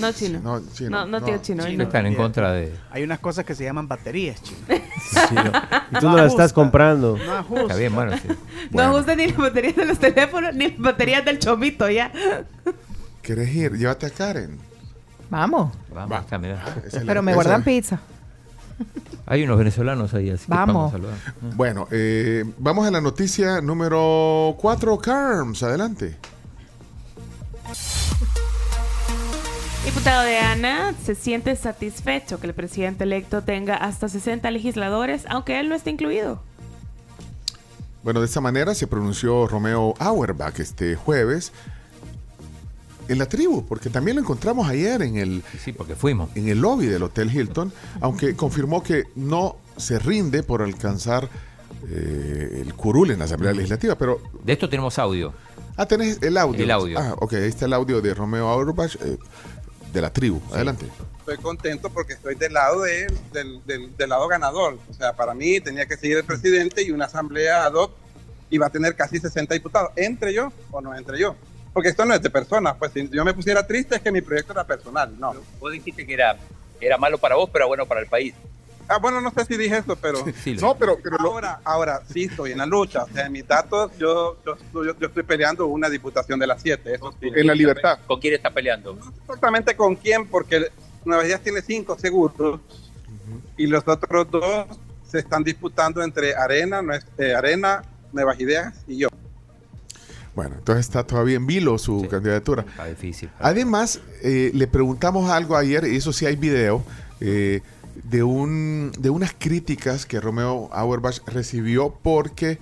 No, 0.00 0.12
chino. 0.12 0.40
No, 0.42 0.58
No, 0.60 0.66
chino. 0.72 1.06
no, 1.06 1.22
tío 1.22 1.36
chino. 1.42 1.62
hoy 1.62 1.72
Ustedes 1.72 1.76
no. 1.78 1.84
están 1.84 2.06
en 2.06 2.14
contra 2.14 2.52
de... 2.52 2.74
Hay 2.90 3.02
unas 3.02 3.18
cosas 3.18 3.44
que 3.44 3.54
se 3.54 3.64
llaman 3.64 3.86
baterías, 3.86 4.42
chino. 4.42 4.58
Chino. 5.28 5.52
Y 5.92 5.96
tú 6.00 6.08
no 6.08 6.16
la 6.16 6.24
estás 6.26 6.54
comprando. 6.54 7.18
No 7.18 7.32
ajusta. 7.34 7.62
Está 7.64 7.76
bien, 7.76 7.94
bueno, 7.94 8.16
sí. 8.16 8.28
Bueno. 8.70 8.90
No 8.92 8.96
gusta 8.96 9.14
ni 9.14 9.26
las 9.26 9.36
baterías 9.36 9.76
de 9.76 9.84
los 9.84 9.98
teléfonos 9.98 10.54
ni 10.54 10.68
las 10.70 10.78
baterías 10.78 11.22
del 11.22 11.38
chomito 11.38 11.90
ya. 11.90 12.10
¿Quieres 13.20 13.54
ir? 13.54 13.72
Llévate 13.76 14.06
a 14.06 14.10
Karen. 14.10 14.58
Vamos, 15.28 15.72
Vamos, 15.94 16.24
es 16.86 16.94
la- 16.94 17.00
pero 17.06 17.22
me 17.22 17.32
esa- 17.32 17.36
guardan 17.42 17.62
pizza. 17.62 18.00
Hay 19.26 19.44
unos 19.44 19.58
venezolanos 19.58 20.14
ahí, 20.14 20.30
así 20.30 20.46
que 20.46 20.50
Vamos. 20.50 20.74
vamos 20.74 20.88
a 20.88 20.96
saludar. 20.96 21.16
Bueno, 21.56 21.88
eh, 21.90 22.44
vamos 22.58 22.86
a 22.86 22.90
la 22.90 23.00
noticia 23.02 23.60
número 23.60 24.56
4, 24.58 24.98
Carms. 24.98 25.62
Adelante. 25.62 26.16
Diputado 29.84 30.22
de 30.22 30.38
Ana 30.38 30.94
se 31.04 31.14
siente 31.16 31.56
satisfecho 31.56 32.38
que 32.38 32.46
el 32.46 32.54
presidente 32.54 33.02
electo 33.04 33.42
tenga 33.42 33.74
hasta 33.76 34.08
60 34.08 34.48
legisladores, 34.52 35.24
aunque 35.28 35.58
él 35.58 35.68
no 35.68 35.74
esté 35.74 35.90
incluido. 35.90 36.40
Bueno, 38.04 38.20
de 38.20 38.26
esta 38.26 38.40
manera 38.40 38.74
se 38.74 38.86
pronunció 38.86 39.46
Romeo 39.48 39.94
Auerbach 39.98 40.58
este 40.60 40.94
jueves 40.94 41.52
en 43.08 43.18
la 43.18 43.26
tribu, 43.26 43.64
porque 43.66 43.90
también 43.90 44.16
lo 44.16 44.22
encontramos 44.22 44.68
ayer 44.68 45.02
en 45.02 45.16
el, 45.16 45.42
Sí, 45.62 45.72
porque 45.72 45.96
fuimos. 45.96 46.30
en 46.36 46.48
el 46.48 46.60
lobby 46.60 46.86
del 46.86 47.02
Hotel 47.02 47.30
Hilton, 47.34 47.72
aunque 48.00 48.36
confirmó 48.36 48.82
que 48.84 49.04
no 49.16 49.56
se 49.76 49.98
rinde 49.98 50.44
por 50.44 50.62
alcanzar 50.62 51.28
eh, 51.88 52.62
el 52.64 52.74
curul 52.74 53.10
en 53.10 53.18
la 53.18 53.24
Asamblea 53.24 53.52
Legislativa, 53.52 53.96
pero... 53.96 54.20
De 54.44 54.52
esto 54.52 54.68
tenemos 54.68 54.98
audio. 55.00 55.32
Ah, 55.76 55.86
tenés 55.86 56.20
el 56.22 56.36
audio. 56.36 56.62
El 56.62 56.70
audio. 56.70 56.98
Ah, 56.98 57.14
ok, 57.18 57.32
ahí 57.34 57.48
está 57.48 57.64
el 57.64 57.72
audio 57.72 58.00
de 58.00 58.14
Romeo 58.14 58.46
Auerbach 58.48 58.94
eh, 59.02 59.18
de 59.92 60.00
la 60.00 60.12
tribu. 60.12 60.40
Adelante. 60.52 60.86
Estoy 61.18 61.36
contento 61.38 61.90
porque 61.90 62.14
estoy 62.14 62.34
del 62.34 62.52
lado 62.52 62.82
de, 62.82 63.06
del, 63.32 63.64
del, 63.64 63.96
del 63.96 64.08
lado 64.08 64.26
ganador. 64.26 64.78
O 64.90 64.94
sea, 64.94 65.12
para 65.12 65.34
mí 65.34 65.60
tenía 65.60 65.86
que 65.86 65.96
seguir 65.96 66.16
el 66.16 66.24
presidente 66.24 66.82
y 66.82 66.90
una 66.90 67.04
asamblea 67.04 67.64
ad 67.64 67.74
hoc 67.74 67.92
iba 68.50 68.66
a 68.66 68.70
tener 68.70 68.94
casi 68.96 69.18
60 69.18 69.54
diputados. 69.54 69.92
¿Entre 69.96 70.32
yo 70.34 70.52
o 70.70 70.80
no 70.80 70.94
entre 70.94 71.18
yo? 71.18 71.36
Porque 71.72 71.88
esto 71.88 72.04
no 72.04 72.14
es 72.14 72.22
de 72.22 72.30
personas. 72.30 72.76
Pues 72.78 72.92
si 72.92 73.08
yo 73.08 73.24
me 73.24 73.34
pusiera 73.34 73.66
triste 73.66 73.96
es 73.96 74.02
que 74.02 74.12
mi 74.12 74.20
proyecto 74.20 74.52
era 74.52 74.64
personal. 74.64 75.14
No. 75.18 75.34
Vos 75.58 75.72
dijiste 75.72 76.06
que 76.06 76.14
era, 76.14 76.36
era 76.80 76.98
malo 76.98 77.18
para 77.18 77.36
vos, 77.36 77.48
pero 77.52 77.66
bueno 77.66 77.86
para 77.86 78.00
el 78.00 78.06
país. 78.06 78.34
Ah, 78.88 78.98
bueno, 78.98 79.20
no 79.20 79.30
sé 79.30 79.44
si 79.44 79.56
dije 79.56 79.78
eso, 79.78 79.96
pero... 79.96 80.24
Sí, 80.42 80.56
no, 80.60 80.76
pero, 80.76 80.98
pero 81.02 81.16
ahora, 81.20 81.60
ahora 81.64 82.02
sí 82.12 82.24
estoy 82.24 82.52
en 82.52 82.58
la 82.58 82.66
lucha. 82.66 83.04
O 83.04 83.08
sea, 83.08 83.26
en 83.26 83.32
mis 83.32 83.46
datos 83.46 83.92
yo, 83.98 84.36
yo, 84.44 84.56
yo, 84.72 84.98
yo 84.98 85.06
estoy 85.06 85.22
peleando 85.22 85.66
una 85.66 85.88
diputación 85.88 86.38
de 86.38 86.46
las 86.46 86.60
siete. 86.60 86.94
Eso 86.94 87.14
sí. 87.20 87.30
En 87.34 87.46
la 87.46 87.54
libertad. 87.54 87.98
¿Con 88.06 88.20
quién 88.20 88.34
está 88.34 88.50
peleando? 88.50 88.98
exactamente 89.22 89.74
con 89.76 89.96
quién, 89.96 90.26
porque 90.26 90.70
Nueva 91.04 91.24
Ideas 91.24 91.40
tiene 91.40 91.62
cinco 91.62 91.98
seguros 91.98 92.60
y 93.56 93.66
los 93.66 93.86
otros 93.86 94.30
dos 94.30 94.66
se 95.06 95.18
están 95.18 95.44
disputando 95.44 96.02
entre 96.02 96.34
Arena, 96.34 96.80
eh, 97.18 97.34
Arena, 97.34 97.82
Nuevas 98.12 98.40
Ideas 98.40 98.74
y 98.86 98.98
yo. 98.98 99.08
Bueno, 100.34 100.54
entonces 100.56 100.86
está 100.86 101.06
todavía 101.06 101.36
en 101.36 101.46
vilo 101.46 101.76
su 101.76 102.08
candidatura. 102.08 102.64
Está 102.66 102.86
difícil. 102.86 103.28
Además, 103.38 104.00
eh, 104.22 104.50
le 104.54 104.66
preguntamos 104.66 105.30
algo 105.30 105.56
ayer, 105.56 105.84
y 105.84 105.96
eso 105.96 106.12
sí 106.12 106.24
hay 106.24 106.36
video, 106.36 106.82
eh, 107.20 107.60
de, 108.04 108.22
un, 108.22 108.92
de 108.98 109.10
unas 109.10 109.34
críticas 109.38 110.06
que 110.06 110.20
Romeo 110.20 110.68
Auerbach 110.72 111.20
recibió 111.26 111.94
porque 112.02 112.58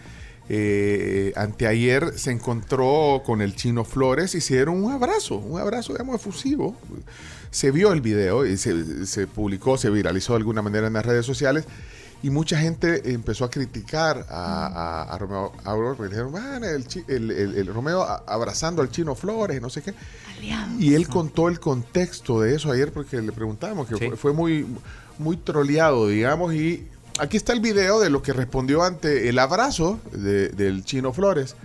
eh, 0.48 1.32
anteayer 1.36 2.18
se 2.18 2.32
encontró 2.32 3.22
con 3.24 3.40
el 3.40 3.54
chino 3.54 3.84
Flores 3.84 4.34
y 4.34 4.40
se 4.40 4.54
dieron 4.54 4.82
un 4.82 4.92
abrazo, 4.92 5.36
un 5.36 5.60
abrazo, 5.60 5.92
digamos, 5.92 6.16
efusivo. 6.16 6.76
Se 7.50 7.70
vio 7.70 7.92
el 7.92 8.00
video 8.00 8.46
y 8.46 8.56
se, 8.56 9.06
se 9.06 9.26
publicó, 9.26 9.76
se 9.76 9.90
viralizó 9.90 10.32
de 10.32 10.38
alguna 10.38 10.62
manera 10.62 10.86
en 10.86 10.92
las 10.92 11.06
redes 11.06 11.26
sociales. 11.26 11.66
Y 12.22 12.28
mucha 12.30 12.58
gente 12.58 13.12
empezó 13.14 13.44
a 13.46 13.50
criticar 13.50 14.26
a, 14.28 14.66
a- 14.66 15.02
a 15.14 15.18
Romeo 15.18 15.52
Auerbach. 15.64 16.08
Dijeron, 16.10 16.32
"Man, 16.32 16.62
el, 16.64 16.86
el- 17.08 17.30
el- 17.30 17.54
el 17.56 17.66
Romeo 17.66 18.02
abrazando 18.02 18.82
al 18.82 18.90
chino 18.90 19.14
Flores, 19.14 19.56
y 19.56 19.60
no 19.60 19.70
sé 19.70 19.80
qué. 19.82 19.94
Y 20.78 20.94
él 20.94 21.08
contó 21.08 21.48
el 21.48 21.58
contexto 21.60 22.40
de 22.42 22.54
eso 22.54 22.70
ayer 22.70 22.92
porque 22.92 23.20
le 23.22 23.32
preguntábamos, 23.32 23.88
que 23.88 23.96
fue, 24.08 24.16
fue 24.16 24.32
muy, 24.34 24.66
muy 25.18 25.36
troleado, 25.38 26.08
digamos, 26.08 26.52
y 26.54 26.86
aquí 27.18 27.36
está 27.38 27.52
el 27.54 27.60
video 27.60 28.00
de 28.00 28.10
lo 28.10 28.22
que 28.22 28.32
respondió 28.34 28.82
ante 28.82 29.28
el 29.30 29.38
abrazo 29.38 29.98
de- 30.12 30.48
del 30.50 30.84
chino 30.84 31.12
Flores. 31.14 31.56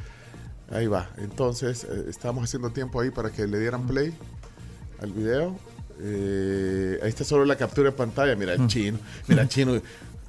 Ahí 0.72 0.88
va, 0.88 1.10
entonces 1.18 1.84
eh, 1.84 2.06
estamos 2.10 2.44
haciendo 2.46 2.70
tiempo 2.72 3.02
ahí 3.02 3.12
para 3.12 3.30
que 3.30 3.46
le 3.46 3.60
dieran 3.60 3.86
play 3.86 4.14
al 5.02 5.12
video. 5.12 5.58
Eh, 6.02 7.00
ahí 7.04 7.10
está 7.10 7.24
solo 7.24 7.46
la 7.46 7.56
captura 7.58 7.90
de 7.92 7.96
pantalla, 7.96 8.36
mira 8.36 8.54
el 8.54 8.68
chino, 8.68 8.98
mira 9.28 9.42
el 9.44 9.50
chino. 9.50 9.82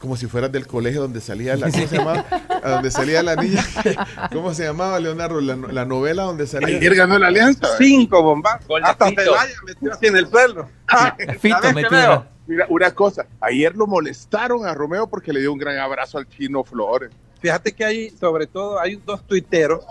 Como 0.06 0.16
si 0.16 0.28
fueras 0.28 0.52
del 0.52 0.68
colegio 0.68 1.00
donde 1.00 1.20
salía 1.20 1.56
la, 1.56 1.68
¿cómo 1.68 1.88
se 1.88 1.96
llamaba? 1.98 2.25
A 2.62 2.70
donde 2.70 2.92
salía 2.92 3.25
la 3.25 3.34
niña, 3.34 3.66
¿cómo 4.32 4.54
se 4.54 4.62
llamaba 4.62 5.00
Leonardo? 5.00 5.40
La, 5.40 5.56
la 5.56 5.84
novela 5.84 6.22
donde 6.22 6.46
salía. 6.46 6.76
Ayer 6.76 6.94
ganó 6.94 7.18
la 7.18 7.26
alianza. 7.26 7.66
Cinco 7.76 8.22
bombas. 8.22 8.60
Hasta. 8.84 9.08
Celaya 9.08 9.52
metió 9.66 9.92
así 9.92 10.06
en 10.06 10.16
el 10.16 10.28
suelo. 10.28 10.68
Ah, 10.88 11.16
Fito 11.40 11.56
¿sabes 11.56 11.60
qué 11.70 11.75
metió 11.75 11.90
veo? 11.90 12.12
una- 12.12 12.28
Mira, 12.46 12.66
una 12.68 12.94
cosa, 12.94 13.26
ayer 13.40 13.75
lo 13.75 13.88
molestaron 13.88 14.64
a 14.64 14.72
Romeo 14.75 15.08
porque 15.08 15.32
le 15.32 15.40
dio 15.40 15.52
un 15.52 15.58
gran 15.58 15.76
abrazo 15.78 16.18
al 16.18 16.28
chino 16.28 16.62
Flores. 16.62 17.10
Fíjate 17.40 17.72
que 17.72 17.84
hay, 17.84 18.10
sobre 18.10 18.46
todo, 18.46 18.78
hay 18.78 18.94
dos 19.04 19.26
tuiteros, 19.26 19.84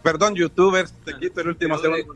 perdón, 0.00 0.36
youtubers, 0.36 0.92
te 1.04 1.16
quito 1.18 1.40
el 1.40 1.48
último 1.48 1.76
segundo. 1.78 2.14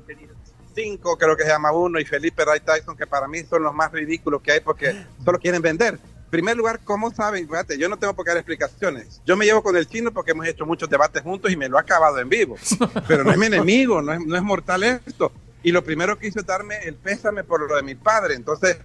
Cinco 0.72 1.16
creo 1.18 1.36
que 1.36 1.42
se 1.42 1.48
llama 1.48 1.72
uno 1.72 1.98
y 1.98 2.04
Felipe 2.04 2.44
Ray 2.44 2.60
Tyson, 2.60 2.96
que 2.96 3.08
para 3.08 3.26
mí 3.26 3.40
son 3.42 3.64
los 3.64 3.74
más 3.74 3.90
ridículos 3.90 4.40
que 4.40 4.52
hay 4.52 4.60
porque 4.60 5.04
solo 5.24 5.40
quieren 5.40 5.60
vender. 5.60 5.98
Primer 6.34 6.56
lugar, 6.56 6.80
¿cómo 6.82 7.14
saben? 7.14 7.46
Fíjate, 7.46 7.78
yo 7.78 7.88
no 7.88 7.96
tengo 7.96 8.12
por 8.12 8.24
qué 8.24 8.30
dar 8.30 8.38
explicaciones. 8.38 9.22
Yo 9.24 9.36
me 9.36 9.44
llevo 9.44 9.62
con 9.62 9.76
el 9.76 9.86
chino 9.86 10.12
porque 10.12 10.32
hemos 10.32 10.44
hecho 10.48 10.66
muchos 10.66 10.90
debates 10.90 11.22
juntos 11.22 11.52
y 11.52 11.56
me 11.56 11.68
lo 11.68 11.78
ha 11.78 11.82
acabado 11.82 12.18
en 12.18 12.28
vivo. 12.28 12.56
Pero 13.06 13.22
no 13.22 13.30
es 13.30 13.38
mi 13.38 13.46
enemigo, 13.46 14.02
no 14.02 14.12
es, 14.12 14.26
no 14.26 14.34
es 14.34 14.42
mortal 14.42 14.82
esto. 14.82 15.30
Y 15.62 15.70
lo 15.70 15.84
primero 15.84 16.18
que 16.18 16.26
hizo 16.26 16.40
es 16.40 16.44
darme 16.46 16.78
el 16.82 16.96
pésame 16.96 17.44
por 17.44 17.60
lo 17.60 17.76
de 17.76 17.84
mi 17.84 17.94
padre. 17.94 18.34
Entonces, 18.34 18.78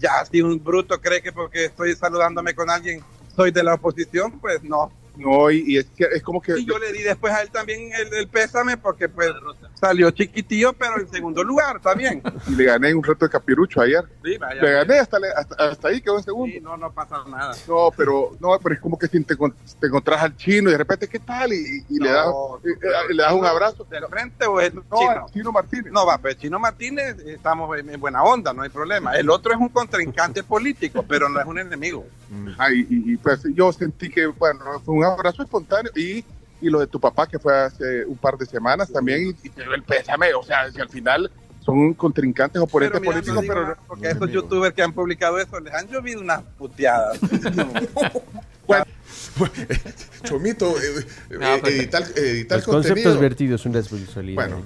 ya 0.00 0.24
si 0.28 0.42
un 0.42 0.64
bruto 0.64 1.00
cree 1.00 1.22
que 1.22 1.30
porque 1.30 1.66
estoy 1.66 1.94
saludándome 1.94 2.56
con 2.56 2.70
alguien 2.70 3.04
soy 3.36 3.52
de 3.52 3.62
la 3.62 3.74
oposición, 3.74 4.40
pues 4.40 4.64
no. 4.64 4.90
No, 5.16 5.48
y, 5.52 5.62
y 5.64 5.78
es, 5.78 5.86
que, 5.96 6.08
es 6.12 6.24
como 6.24 6.42
que... 6.42 6.58
Y 6.58 6.66
yo 6.66 6.76
le 6.76 6.92
di 6.92 7.04
después 7.04 7.32
a 7.32 7.40
él 7.40 7.50
también 7.52 7.92
el, 7.92 8.12
el 8.14 8.26
pésame 8.26 8.78
porque 8.78 9.08
pues 9.08 9.30
salió 9.78 10.10
chiquitillo, 10.10 10.72
pero 10.72 10.98
en 10.98 11.08
segundo 11.08 11.44
lugar 11.44 11.80
también. 11.80 12.22
Y 12.48 12.54
le 12.54 12.64
gané 12.64 12.94
un 12.94 13.02
reto 13.02 13.26
de 13.26 13.30
capirucho 13.30 13.80
ayer. 13.80 14.04
Sí, 14.24 14.36
vaya. 14.38 14.62
Le 14.62 14.72
gané 14.72 14.98
hasta, 14.98 15.18
le- 15.18 15.30
hasta, 15.30 15.54
hasta 15.68 15.88
ahí, 15.88 16.00
quedó 16.00 16.16
en 16.18 16.24
segundo. 16.24 16.52
Sí, 16.52 16.60
no, 16.60 16.76
no 16.76 16.90
pasa 16.92 17.16
nada. 17.28 17.54
No, 17.68 17.90
pero 17.96 18.36
no, 18.40 18.58
pero 18.62 18.74
es 18.74 18.80
como 18.80 18.98
que 18.98 19.06
si 19.06 19.22
te, 19.22 19.36
te 19.36 19.86
encontrás 19.86 20.22
al 20.22 20.36
chino 20.36 20.68
y 20.70 20.72
de 20.72 20.78
repente, 20.78 21.08
¿qué 21.08 21.18
tal? 21.18 21.52
Y, 21.52 21.84
y 21.88 21.98
le, 21.98 22.10
das, 22.10 22.26
No, 22.26 22.58
y- 22.64 23.12
y 23.12 23.14
le 23.16 23.22
das 23.22 23.32
un 23.32 23.44
abrazo. 23.46 23.84
¿Del 23.90 24.06
frente 24.06 24.46
o 24.46 24.60
el 24.60 24.74
No, 24.74 24.82
chino? 24.98 25.26
chino 25.32 25.52
Martínez. 25.52 25.92
No, 25.92 26.06
va, 26.06 26.18
pues 26.18 26.38
Chino 26.38 26.58
Martínez 26.58 27.18
estamos 27.26 27.78
en 27.78 27.90
en 27.90 28.00
buena 28.00 28.22
onda, 28.22 28.52
no 28.52 28.62
hay 28.62 28.68
problema. 28.70 29.14
El 29.16 29.30
otro 29.30 29.52
es 29.52 29.58
un 29.58 29.68
contrincante 29.68 30.42
político, 30.42 31.04
pero 31.08 31.28
no 31.28 31.38
es 31.40 31.46
un 31.46 31.58
enemigo. 31.58 32.04
Ah, 32.58 32.72
y, 32.72 32.80
y- 32.80 33.12
y, 33.12 33.16
pues 33.18 33.42
yo 33.54 33.72
sentí 33.72 34.08
que, 34.10 34.26
bueno, 34.26 34.60
fue 34.84 34.94
un 34.94 35.04
abrazo 35.04 35.42
espontáneo 35.42 35.92
y, 35.94 36.24
y 36.60 36.70
lo 36.70 36.80
de 36.80 36.86
tu 36.86 36.98
papá 37.00 37.26
que 37.26 37.38
fue 37.38 37.54
hace 37.56 38.04
un 38.06 38.16
par 38.16 38.36
de 38.38 38.46
semanas 38.46 38.90
también 38.90 39.26
y, 39.42 39.46
y 39.46 39.50
te 39.50 39.62
dio 39.62 39.74
el 39.74 39.82
pésame, 39.82 40.32
o 40.34 40.42
sea, 40.42 40.70
si 40.72 40.80
al 40.80 40.88
final 40.88 41.30
son 41.64 41.94
contrincantes 41.94 42.62
oponentes 42.62 43.00
Pero 43.00 43.10
mira, 43.10 43.12
políticos, 43.20 43.42
no 43.42 43.48
pero 43.48 43.62
nada, 43.62 43.78
porque 43.88 44.06
a 44.06 44.10
estos 44.12 44.30
youtubers 44.30 44.74
que 44.74 44.82
han 44.82 44.92
publicado 44.92 45.38
eso 45.38 45.58
les 45.60 45.74
han 45.74 45.88
llovido 45.88 46.20
unas 46.20 46.42
puteadas. 46.58 47.18
Chomito, 50.24 50.76
eh, 50.78 50.82
eh, 50.98 51.04
No, 51.32 51.38
pero- 51.62 51.68
editar, 51.68 52.02
editar 52.16 52.58
Los 52.58 52.66
conceptos 52.66 53.02
contenido. 53.02 53.20
vertidos 53.20 53.66
una 53.66 53.78
responsabilidad. 53.78 54.48
Bueno. 54.48 54.64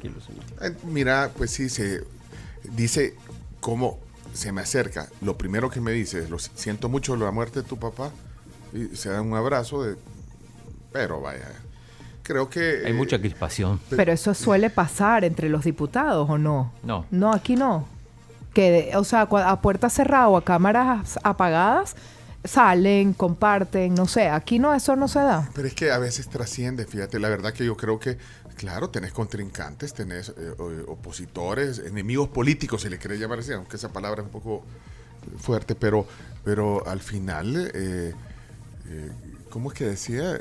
Eh, 0.63 0.73
Mira, 0.85 1.31
pues 1.37 1.51
sí, 1.51 1.69
se 1.69 2.05
dice 2.73 3.15
cómo 3.61 3.99
se 4.33 4.53
me 4.53 4.61
acerca. 4.63 5.09
Lo 5.23 5.37
primero 5.37 5.71
que 5.71 5.81
me 5.81 5.93
dice 5.93 6.21
es, 6.21 6.31
lo 6.31 6.39
si- 6.39 6.51
siento 6.55 6.89
mucho 6.89 7.17
la 7.17 7.31
muerte 7.31 7.63
de 7.63 7.69
tu 7.69 7.79
papá. 7.79 8.11
Y 8.73 8.95
se 8.97 9.11
da 9.11 9.21
un 9.21 9.35
abrazo 9.35 9.83
de... 9.83 9.97
Pero 10.93 11.21
vaya, 11.21 11.49
creo 12.23 12.49
que... 12.51 12.83
Hay 12.87 12.93
mucha 12.93 13.19
crispación. 13.19 13.81
Pero 13.91 14.13
eso 14.13 14.35
suele 14.35 14.71
pasar 14.71 15.25
entre 15.25 15.49
los 15.49 15.65
diputados, 15.65 16.29
¿o 16.29 16.39
no? 16.39 16.73
No. 16.83 17.07
No, 17.11 17.33
aquí 17.33 17.57
no. 17.57 17.87
Que, 18.55 18.71
de- 18.71 18.97
o 18.97 19.05
sea, 19.05 19.23
a 19.23 19.61
puerta 19.61 19.89
cerrada 19.91 20.29
o 20.29 20.37
a 20.37 20.45
cámaras 20.45 21.19
apagadas, 21.23 21.95
salen, 22.45 23.13
comparten, 23.13 23.95
no 23.95 24.07
sé. 24.07 24.29
Aquí 24.29 24.59
no, 24.59 24.75
eso 24.75 24.97
no 24.97 25.09
se 25.09 25.21
da. 25.21 25.49
Pero 25.55 25.69
es 25.69 25.75
que 25.75 25.91
a 25.93 25.99
veces 25.99 26.29
trasciende, 26.29 26.87
fíjate, 26.87 27.19
la 27.19 27.29
verdad 27.29 27.53
que 27.53 27.65
yo 27.65 27.77
creo 27.77 27.99
que, 28.01 28.17
claro, 28.57 28.91
tenés 28.91 29.13
contrincantes, 29.13 29.95
tenés 29.95 30.31
eh, 30.31 30.53
o- 30.59 30.93
opositores, 30.93 31.79
enemigos 31.79 32.29
políticos, 32.31 32.83
se 32.83 32.91
le 32.91 32.99
quiere 32.99 33.19
llamar 33.19 33.41
así, 33.41 33.53
aunque 33.53 33.77
esa 33.77 33.93
palabra 33.93 34.23
es 34.23 34.27
un 34.27 34.33
poco 34.33 34.65
fuerte, 35.39 35.75
pero, 35.75 36.07
pero 36.45 36.87
al 36.89 37.01
final, 37.01 37.71
eh, 37.75 38.15
eh, 38.89 39.11
¿cómo 39.51 39.71
es 39.71 39.79
que 39.79 39.85
decía? 39.85 40.35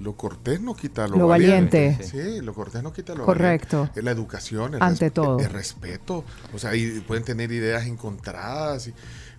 Lo 0.00 0.14
cortés 0.16 0.60
no 0.60 0.74
quita 0.74 1.06
lo, 1.06 1.16
Lo 1.18 1.26
valiente. 1.28 1.98
Sí, 2.02 2.40
lo 2.40 2.54
cortés 2.54 2.82
no 2.82 2.92
quita 2.92 3.14
lo 3.14 3.24
Correcto. 3.26 3.76
valiente. 3.78 4.00
Es 4.00 4.04
la 4.04 4.10
educación, 4.10 4.74
el, 4.74 4.82
Ante 4.82 5.10
todo. 5.10 5.38
el 5.38 5.50
respeto. 5.50 6.24
O 6.54 6.58
sea, 6.58 6.74
y 6.74 7.00
pueden 7.00 7.24
tener 7.24 7.52
ideas 7.52 7.84
encontradas, 7.86 8.86
y- 8.88 8.94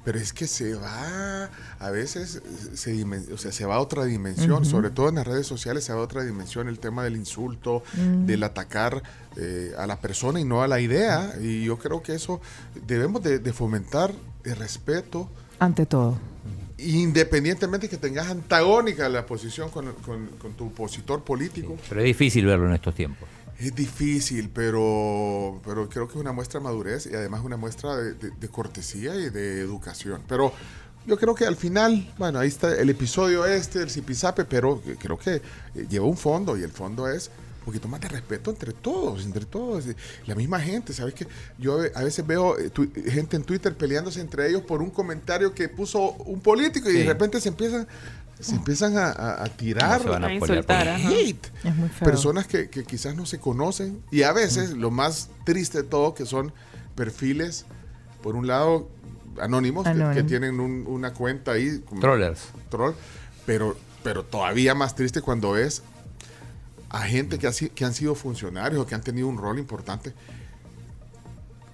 pero 0.05 0.19
es 0.19 0.33
que 0.33 0.45
se 0.47 0.75
va, 0.75 1.49
a 1.79 1.89
veces 1.89 2.41
se, 2.73 3.03
o 3.33 3.37
sea, 3.37 3.51
se 3.53 3.65
va 3.65 3.75
a 3.75 3.79
otra 3.79 4.03
dimensión, 4.03 4.65
sobre 4.65 4.89
todo 4.89 5.07
en 5.09 5.15
las 5.15 5.25
redes 5.25 5.47
sociales 5.47 5.85
se 5.85 5.93
va 5.93 5.99
a 5.99 6.03
otra 6.03 6.23
dimensión 6.23 6.67
el 6.67 6.77
tema 6.77 7.03
del 7.05 7.15
insulto, 7.15 7.83
Mm. 7.95 8.25
del 8.25 8.43
atacar 8.43 9.01
eh, 9.37 9.73
a 9.77 9.87
la 9.87 9.99
persona 9.99 10.39
y 10.39 10.43
no 10.45 10.61
a 10.61 10.67
la 10.67 10.79
idea. 10.81 11.33
Y 11.41 11.63
yo 11.63 11.79
creo 11.79 12.03
que 12.03 12.13
eso 12.13 12.39
debemos 12.85 13.23
de, 13.23 13.39
de 13.39 13.53
fomentar 13.53 14.13
el 14.43 14.55
respeto 14.57 15.29
Ante 15.57 15.85
todo. 15.87 16.17
Independientemente 16.85 17.89
que 17.89 17.97
tengas 17.97 18.27
antagónica 18.29 19.07
la 19.09 19.25
posición 19.25 19.69
con, 19.69 19.93
con- 20.05 20.27
con 20.39 20.53
tu 20.53 20.67
opositor 20.67 21.23
político. 21.23 21.77
Pero 21.89 22.01
es 22.01 22.05
difícil 22.05 22.45
verlo 22.45 22.67
en 22.67 22.73
estos 22.73 22.95
tiempos. 22.95 23.27
Es 23.59 23.73
difícil, 23.75 24.49
pero, 24.53 25.61
pero 25.63 25.87
creo 25.87 26.07
que 26.07 26.13
es 26.15 26.19
una 26.19 26.31
muestra 26.33 26.59
de 26.59 26.63
madurez 26.65 27.05
y 27.11 27.15
además 27.15 27.41
una 27.43 27.55
muestra 27.57 27.95
de, 27.95 28.13
de- 28.13 28.31
de 28.31 28.47
cortesía 28.49 29.15
y 29.15 29.29
de 29.29 29.59
educación. 29.61 30.21
Pero 30.27 30.51
yo 31.05 31.17
creo 31.17 31.35
que 31.35 31.45
al 31.45 31.55
final, 31.55 32.11
bueno, 32.17 32.39
ahí 32.39 32.47
está 32.47 32.75
el 32.79 32.89
episodio 32.89 33.45
este, 33.45 33.81
el 33.81 33.89
zipizape, 33.89 34.45
pero 34.45 34.81
creo 34.99 35.17
que 35.17 35.41
lleva 35.89 36.05
un 36.05 36.17
fondo 36.17 36.57
y 36.57 36.63
el 36.63 36.71
fondo 36.71 37.07
es 37.09 37.29
poquito 37.65 37.87
más 37.87 38.01
de 38.01 38.09
respeto 38.09 38.51
entre 38.51 38.73
todos, 38.73 39.23
entre 39.25 39.45
todos. 39.45 39.85
La 40.25 40.35
misma 40.35 40.59
gente, 40.59 40.93
¿sabes 40.93 41.13
qué? 41.13 41.27
Yo 41.57 41.79
a 41.95 42.03
veces 42.03 42.25
veo 42.25 42.57
eh, 42.59 42.69
tu- 42.69 42.91
gente 43.09 43.35
en 43.37 43.43
Twitter 43.43 43.75
peleándose 43.75 44.19
entre 44.21 44.49
ellos 44.49 44.61
por 44.63 44.81
un 44.81 44.89
comentario 44.89 45.53
que 45.53 45.69
puso 45.69 46.11
un 46.13 46.39
político 46.41 46.89
y 46.89 46.93
de 46.93 47.05
repente 47.05 47.39
se 47.41 47.49
empiezan, 47.49 47.87
se 48.39 48.55
empiezan 48.55 48.97
a, 48.97 49.07
a- 49.11 49.43
a 49.45 49.49
tirar 49.49 50.01
se 50.01 50.09
van 50.09 50.23
a 50.23 50.27
insultar, 50.33 50.87
hate. 50.87 51.47
Es 51.63 51.75
muy 51.75 51.89
feo. 51.89 52.05
Personas 52.05 52.47
que, 52.47 52.69
que 52.69 52.83
quizás 52.83 53.15
no 53.15 53.25
se 53.25 53.39
conocen 53.39 54.01
y 54.11 54.23
a 54.23 54.33
veces 54.33 54.71
lo 54.71 54.91
más 54.91 55.29
triste 55.45 55.83
de 55.83 55.87
todo 55.87 56.13
que 56.13 56.25
son 56.25 56.51
perfiles, 56.95 57.65
por 58.21 58.35
un 58.35 58.47
lado, 58.47 58.89
anónimos, 59.41 59.85
que- 59.85 59.89
Que, 60.15 60.23
tienen 60.23 60.59
un- 60.59 60.85
una 60.87 61.13
cuenta 61.13 61.53
ahí. 61.53 61.81
como- 61.87 62.01
Trollers. 62.01 62.41
Troll, 62.69 62.93
pero, 63.45 63.75
pero 64.03 64.23
todavía 64.23 64.75
más 64.75 64.95
triste 64.95 65.21
cuando 65.21 65.51
ves 65.53 65.81
a 66.93 67.01
gente 67.01 67.37
que, 67.37 67.47
ha 67.47 67.51
que 67.51 67.83
han 67.85 67.93
sido 67.93 68.15
funcionarios 68.15 68.81
o 68.81 68.85
que 68.87 68.95
han 68.95 69.01
tenido 69.01 69.27
un 69.27 69.37
rol 69.37 69.59
importante 69.59 70.13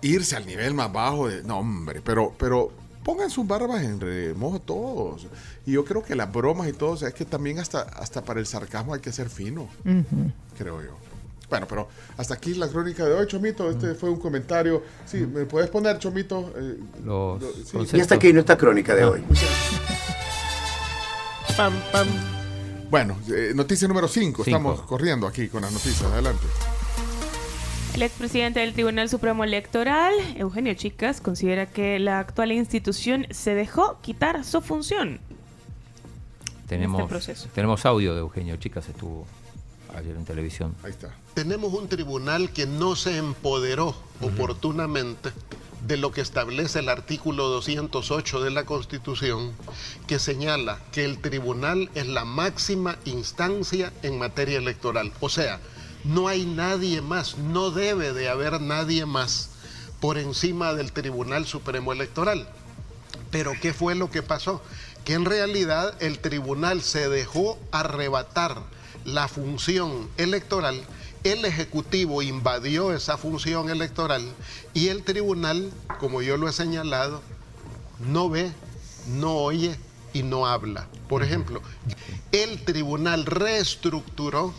irse 0.01 0.35
al 0.35 0.45
nivel 0.47 0.73
más 0.73 0.91
bajo 0.91 1.27
de 1.27 1.43
no 1.43 1.59
hombre 1.59 2.01
pero 2.01 2.33
pero 2.39 2.71
pongan 3.03 3.29
sus 3.29 3.45
barbas 3.45 3.83
en 3.83 3.99
remojo 3.99 4.59
todos 4.61 5.27
y 5.65 5.73
yo 5.73 5.83
creo 5.85 6.01
que 6.03 6.15
las 6.15 6.31
bromas 6.31 6.67
y 6.69 6.73
todo 6.73 6.91
o 6.91 6.97
sea, 6.97 7.09
es 7.09 7.13
que 7.13 7.25
también 7.25 7.59
hasta 7.59 7.81
hasta 7.81 8.23
para 8.23 8.39
el 8.39 8.45
sarcasmo 8.45 8.93
hay 8.93 9.01
que 9.01 9.11
ser 9.11 9.29
fino 9.29 9.63
Ujú. 9.85 10.31
creo 10.57 10.81
yo 10.81 10.97
bueno 11.49 11.65
pero 11.67 11.89
hasta 12.17 12.35
aquí 12.35 12.53
la 12.53 12.69
crónica 12.69 13.03
de 13.05 13.13
hoy 13.13 13.27
Chomito 13.27 13.69
este 13.69 13.93
fue 13.95 14.09
un 14.09 14.19
comentario 14.21 14.83
sí 15.05 15.17
me 15.17 15.45
puedes 15.45 15.69
poner 15.69 15.99
Chomito 15.99 16.53
Eh, 16.55 16.77
Los 17.03 17.41
lo- 17.41 17.85
sí. 17.85 17.97
Y 17.97 17.99
hasta 17.99 18.15
aquí 18.15 18.31
nuestra 18.31 18.55
crónica 18.57 18.95
de 18.95 19.03
Ah. 19.03 19.09
hoy. 19.09 19.21
Pam, 21.57 21.73
pam. 21.91 22.07
Bueno, 22.89 23.17
eh, 23.31 23.51
noticia 23.53 23.87
número 23.87 24.07
5. 24.07 24.43
Cinco. 24.43 24.57
Estamos 24.57 24.81
corriendo 24.81 25.27
aquí 25.27 25.47
con 25.47 25.61
las 25.61 25.71
noticias. 25.71 26.03
Adelante. 26.11 26.45
El 27.93 28.01
expresidente 28.01 28.61
del 28.61 28.73
Tribunal 28.73 29.09
Supremo 29.09 29.43
Electoral, 29.43 30.13
Eugenio 30.37 30.73
Chicas, 30.73 31.21
considera 31.21 31.67
que 31.67 31.99
la 31.99 32.19
actual 32.19 32.51
institución 32.51 33.27
se 33.29 33.53
dejó 33.53 33.99
quitar 34.01 34.43
su 34.43 34.61
función. 34.61 35.19
Tenemos, 36.67 37.01
este 37.01 37.09
proceso. 37.09 37.49
tenemos 37.53 37.85
audio 37.85 38.13
de 38.13 38.21
Eugenio 38.21 38.55
Chicas, 38.57 38.87
estuvo 38.89 39.25
ayer 39.95 40.15
en 40.15 40.25
televisión. 40.25 40.75
Ahí 40.83 40.91
está. 40.91 41.13
Tenemos 41.33 41.73
un 41.73 41.87
tribunal 41.89 42.51
que 42.51 42.65
no 42.65 42.95
se 42.95 43.17
empoderó 43.17 43.95
oportunamente 44.21 45.31
de 45.85 45.97
lo 45.97 46.11
que 46.11 46.21
establece 46.21 46.79
el 46.79 46.89
artículo 46.89 47.47
208 47.47 48.41
de 48.41 48.51
la 48.51 48.65
Constitución, 48.65 49.53
que 50.07 50.19
señala 50.19 50.79
que 50.91 51.05
el 51.05 51.19
tribunal 51.19 51.89
es 51.95 52.07
la 52.07 52.25
máxima 52.25 52.97
instancia 53.05 53.93
en 54.03 54.19
materia 54.19 54.57
electoral. 54.57 55.11
O 55.19 55.29
sea, 55.29 55.59
no 56.03 56.27
hay 56.27 56.45
nadie 56.45 57.01
más, 57.01 57.37
no 57.37 57.71
debe 57.71 58.13
de 58.13 58.29
haber 58.29 58.61
nadie 58.61 59.05
más 59.05 59.49
por 59.99 60.17
encima 60.17 60.73
del 60.73 60.91
Tribunal 60.91 61.45
Supremo 61.45 61.91
Electoral. 61.91 62.47
Pero 63.31 63.53
¿qué 63.61 63.73
fue 63.73 63.95
lo 63.95 64.09
que 64.09 64.23
pasó? 64.23 64.61
Que 65.03 65.13
en 65.13 65.25
realidad 65.25 65.95
el 65.99 66.19
tribunal 66.19 66.81
se 66.81 67.09
dejó 67.09 67.59
arrebatar 67.71 68.63
la 69.05 69.27
función 69.27 70.09
electoral, 70.17 70.81
el 71.23 71.43
Ejecutivo 71.45 72.21
invadió 72.21 72.93
esa 72.93 73.17
función 73.17 73.69
electoral 73.69 74.23
y 74.73 74.87
el 74.87 75.03
tribunal, 75.03 75.71
como 75.99 76.21
yo 76.21 76.37
lo 76.37 76.47
he 76.47 76.53
señalado, 76.53 77.21
no 77.99 78.29
ve, 78.29 78.51
no 79.07 79.35
oye 79.35 79.75
y 80.13 80.23
no 80.23 80.47
habla. 80.47 80.87
Por 81.07 81.23
ejemplo, 81.23 81.61
el 82.31 82.63
tribunal 82.63 83.25
reestructuró 83.25 84.53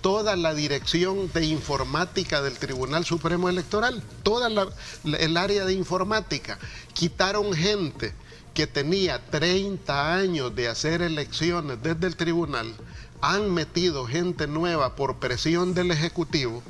toda 0.00 0.34
la 0.36 0.54
dirección 0.54 1.30
de 1.34 1.44
informática 1.44 2.40
del 2.40 2.56
Tribunal 2.58 3.04
Supremo 3.04 3.50
Electoral, 3.50 4.02
toda 4.22 4.48
la- 4.48 4.68
la- 5.04 5.18
el 5.18 5.36
área 5.36 5.66
de 5.66 5.74
informática. 5.74 6.58
Quitaron 6.94 7.52
gente 7.52 8.14
que 8.54 8.66
tenía 8.66 9.20
30 9.30 10.14
años 10.14 10.54
de 10.56 10.68
hacer 10.68 11.02
elecciones 11.02 11.82
desde 11.82 12.06
el 12.06 12.16
tribunal, 12.16 12.74
han 13.20 13.52
metido 13.52 14.06
gente 14.06 14.46
nueva 14.46 14.96
por 14.96 15.16
presión 15.16 15.74
del 15.74 15.90
Ejecutivo 15.90 16.62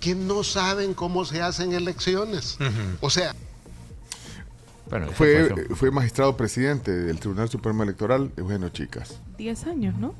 que 0.00 0.14
no 0.14 0.44
saben 0.44 0.94
cómo 0.94 1.24
se 1.24 1.42
hacen 1.42 1.72
elecciones. 1.72 2.58
O 3.00 3.10
sea, 3.10 3.34
Bueno, 4.90 5.08
Fue, 5.12 5.66
fue 5.74 5.90
magistrado 5.90 6.36
presidente 6.36 6.92
del 6.92 7.18
Tribunal 7.18 7.48
Supremo 7.48 7.82
Electoral, 7.82 8.30
Eugenio 8.36 8.68
Chicas. 8.68 9.20
10 9.38 9.66
años, 9.66 9.94
¿no? 9.98 10.14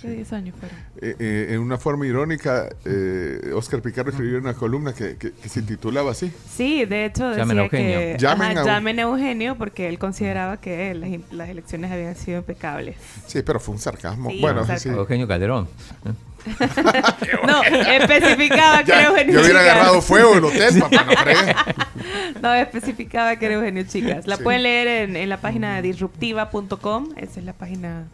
¿Qué 0.00 0.08
10 0.10 0.32
años 0.32 0.54
fueron? 0.58 0.78
Eh, 1.02 1.14
eh, 1.18 1.46
en 1.50 1.60
una 1.60 1.76
forma 1.76 2.06
irónica, 2.06 2.68
eh, 2.86 3.52
Oscar 3.54 3.82
Picardo 3.82 4.10
escribió 4.10 4.38
una 4.38 4.54
columna 4.54 4.94
que, 4.94 5.16
que- 5.16 5.32
que 5.32 5.48
se 5.48 5.60
titulaba 5.62 6.12
así. 6.12 6.32
Sí, 6.50 6.84
de 6.86 7.04
hecho 7.06 7.28
decía 7.28 7.42
Llamen 7.44 7.58
a 7.58 7.62
Eugenio. 7.64 7.98
que 7.98 8.16
Llamen 8.18 8.58
ajá, 8.58 8.60
a- 8.62 8.64
llamen 8.64 8.98
a 8.98 9.02
Eugenio 9.02 9.56
porque 9.58 9.88
él 9.88 9.98
consideraba 9.98 10.56
que 10.58 10.94
las, 10.94 11.10
las 11.32 11.48
elecciones 11.50 11.90
habían 11.92 12.16
sido 12.16 12.38
impecables. 12.38 12.96
Sí, 13.26 13.42
pero 13.42 13.60
fue 13.60 13.74
un 13.74 13.80
sarcasmo. 13.80 14.30
Sí, 14.30 14.38
bueno, 14.40 14.62
un 14.62 14.78
sí. 14.78 14.88
Eugenio 14.88 15.28
Calderón. 15.28 15.68
No, 17.46 17.62
especificaba 17.62 18.82
que 18.84 18.92
era 18.92 19.04
Eugenio 19.08 19.34
yo 19.34 19.40
hubiera 19.40 19.60
Chicas. 19.60 19.72
agarrado 19.74 20.02
fuego 20.02 20.34
el 20.34 20.44
hotel, 20.44 20.80
papá, 20.80 21.04
no. 21.04 22.40
No, 22.42 22.54
especificaba 22.54 23.36
que 23.36 23.46
era 23.46 23.54
Eugenio 23.56 23.84
Chicas. 23.84 24.26
La 24.26 24.36
Sí. 24.36 24.42
pueden 24.42 24.62
leer 24.62 24.88
en, 24.88 25.16
en 25.16 25.28
la 25.28 25.40
página 25.40 25.76
de 25.76 25.82
disruptiva.com. 25.82 27.10
Esa 27.16 27.40
es 27.40 27.44
la 27.44 27.52
página 27.52 28.04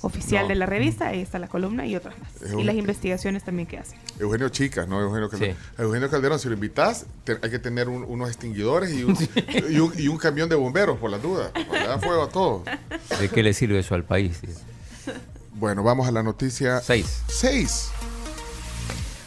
oficial 0.00 0.42
No. 0.44 0.48
de 0.48 0.54
la 0.54 0.66
revista. 0.66 1.08
Ahí 1.08 1.20
está 1.20 1.38
la 1.38 1.48
columna 1.48 1.86
y 1.86 1.94
otras 1.96 2.18
más. 2.18 2.30
Es 2.42 2.52
Y 2.52 2.54
un- 2.54 2.66
las 2.66 2.74
investigaciones 2.76 3.42
también 3.44 3.66
que 3.68 3.78
hacen. 3.78 3.98
Eugenio 4.18 4.48
Chicas, 4.48 4.88
no 4.88 5.00
Eugenio 5.02 5.28
Calderón. 5.28 5.56
A 5.76 5.82
Eugenio 5.82 6.08
Calderón, 6.10 6.38
si 6.38 6.48
lo 6.48 6.54
invitas, 6.54 7.06
te- 7.24 7.38
hay 7.42 7.50
que 7.50 7.58
tener 7.58 7.88
un- 7.88 8.04
unos 8.04 8.28
extinguidores 8.28 8.92
y 8.94 9.04
un, 9.04 9.16
y, 9.70 9.78
un, 9.78 9.92
y 9.98 10.08
un 10.08 10.16
camión 10.16 10.48
de 10.48 10.54
bomberos, 10.56 10.98
por 10.98 11.10
las 11.10 11.20
dudas. 11.22 11.50
Le 11.70 11.86
da 11.86 11.98
fuego 11.98 12.22
a 12.24 12.28
todo. 12.30 12.64
¿De 13.20 13.28
qué 13.28 13.42
le 13.42 13.52
sirve 13.52 13.78
eso 13.80 13.94
al 13.94 14.04
país? 14.04 14.40
Bueno, 15.54 15.82
vamos 15.82 16.08
a 16.08 16.12
la 16.12 16.22
noticia 16.22 16.80
6. 16.80 17.22
6. 17.28 17.90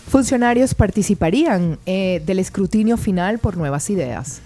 Funcionarios 0.10 0.74
participarían 0.74 1.80
eh, 1.86 2.22
del 2.26 2.40
escrutinio 2.40 2.98
final 2.98 3.40
por 3.40 3.58
nuevas 3.58 3.90
ideas. 3.90 4.42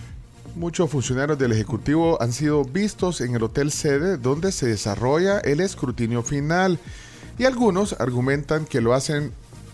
Muchos 0.56 0.89
funcionarios 0.89 1.38
del 1.39 1.54
Ejecutivo 1.54 2.22
han 2.22 2.34
sido 2.34 2.63
vistos 2.65 3.22
en 3.22 3.36
el 3.36 3.44
hotel 3.44 3.72
sede 3.72 4.17
donde 4.17 4.52
se 4.52 4.67
desarrolla 4.67 5.39
el 5.39 5.60
escrutinio 5.60 6.24
final 6.24 6.78
y 7.38 7.46
algunos 7.46 7.94
argumentan 8.00 8.65
que 8.65 8.82
lo 8.82 8.94
hacen 8.94 9.32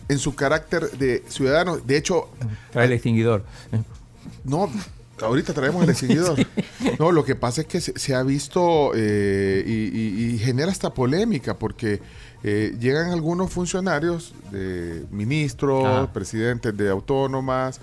en 0.08 0.20
su 0.20 0.36
carácter 0.36 0.91
de 0.91 1.24
ciudadanos. 1.28 1.86
De 1.86 1.98
hecho, 1.98 2.30
Trae 2.72 2.86
el 2.86 2.93
extinguidor. 2.93 3.43
no, 4.43 4.70
ahorita 5.21 5.53
traemos 5.53 5.84
el 5.84 5.89
extinguidor. 5.89 6.38
No, 6.99 7.12
lo 7.12 7.23
que 7.25 7.36
pasa 7.36 7.62
es 7.62 7.67
que 7.67 7.82
se, 7.82 7.97
se 7.99 8.15
ha 8.15 8.23
visto 8.23 8.91
eh, 8.95 9.63
y, 9.65 9.71
y- 9.71 10.36
y 10.36 10.39
genera 10.39 10.71
esta 10.71 10.93
polémica 10.93 11.56
porque 11.56 11.99
eh, 12.43 12.75
llegan 12.80 13.12
algunos 13.12 13.51
funcionarios, 13.51 14.34
de 14.51 15.06
ministros, 15.12 16.10
presidentes 16.10 16.75
de 16.77 16.89
autónomas. 16.89 17.80